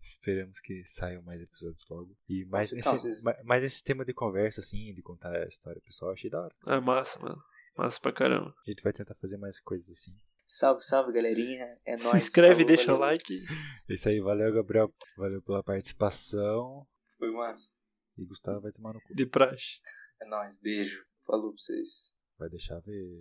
esperamos 0.09 0.59
que 0.59 0.83
saiam 0.85 1.21
mais 1.23 1.41
episódios 1.41 1.85
logo. 1.89 2.09
E 2.27 2.45
mais, 2.45 2.71
Então, 2.73 2.93
nesse, 2.93 3.03
vocês- 3.07 3.21
ma- 3.21 3.37
mais 3.43 3.63
esse 3.63 3.83
tema 3.83 4.03
de 4.05 4.13
conversa, 4.13 4.61
assim, 4.61 4.93
de 4.93 5.01
contar 5.01 5.35
a 5.35 5.47
história 5.47 5.81
pessoal, 5.81 6.11
achei 6.11 6.29
da 6.29 6.41
hora. 6.41 6.55
É 6.67 6.79
massa, 6.79 7.19
mano. 7.19 7.41
Massa 7.77 7.99
pra 8.01 8.11
caramba. 8.11 8.53
A 8.67 8.69
gente 8.69 8.83
vai 8.83 8.91
tentar 8.93 9.15
fazer 9.15 9.37
mais 9.37 9.59
coisas 9.59 9.89
assim. 9.89 10.13
Salve, 10.45 10.81
salve, 10.83 11.13
galerinha. 11.13 11.77
É 11.85 11.91
nóis. 11.91 12.01
Se 12.09 12.17
inscreve 12.17 12.63
e 12.63 12.65
deixa 12.65 12.93
o 12.93 12.97
valeu. 12.97 13.11
like. 13.11 13.39
É 13.87 13.93
isso 13.93 14.09
aí, 14.09 14.19
valeu, 14.19 14.51
Gabriel. 14.53 14.91
Valeu 15.15 15.41
pela 15.41 15.63
participação. 15.63 16.85
Foi 17.17 17.31
massa. 17.31 17.69
E 18.17 18.25
Gustavo 18.25 18.59
vai 18.61 18.71
tomar 18.71 18.93
no 18.93 19.01
cu. 19.01 19.13
De 19.13 19.25
praxe. 19.25 19.79
É 20.21 20.25
nóis. 20.25 20.59
Beijo. 20.59 21.05
Falou 21.25 21.53
pra 21.53 21.61
vocês. 21.61 22.11
Vai 22.37 22.49
deixar 22.49 22.79
ver 22.79 23.17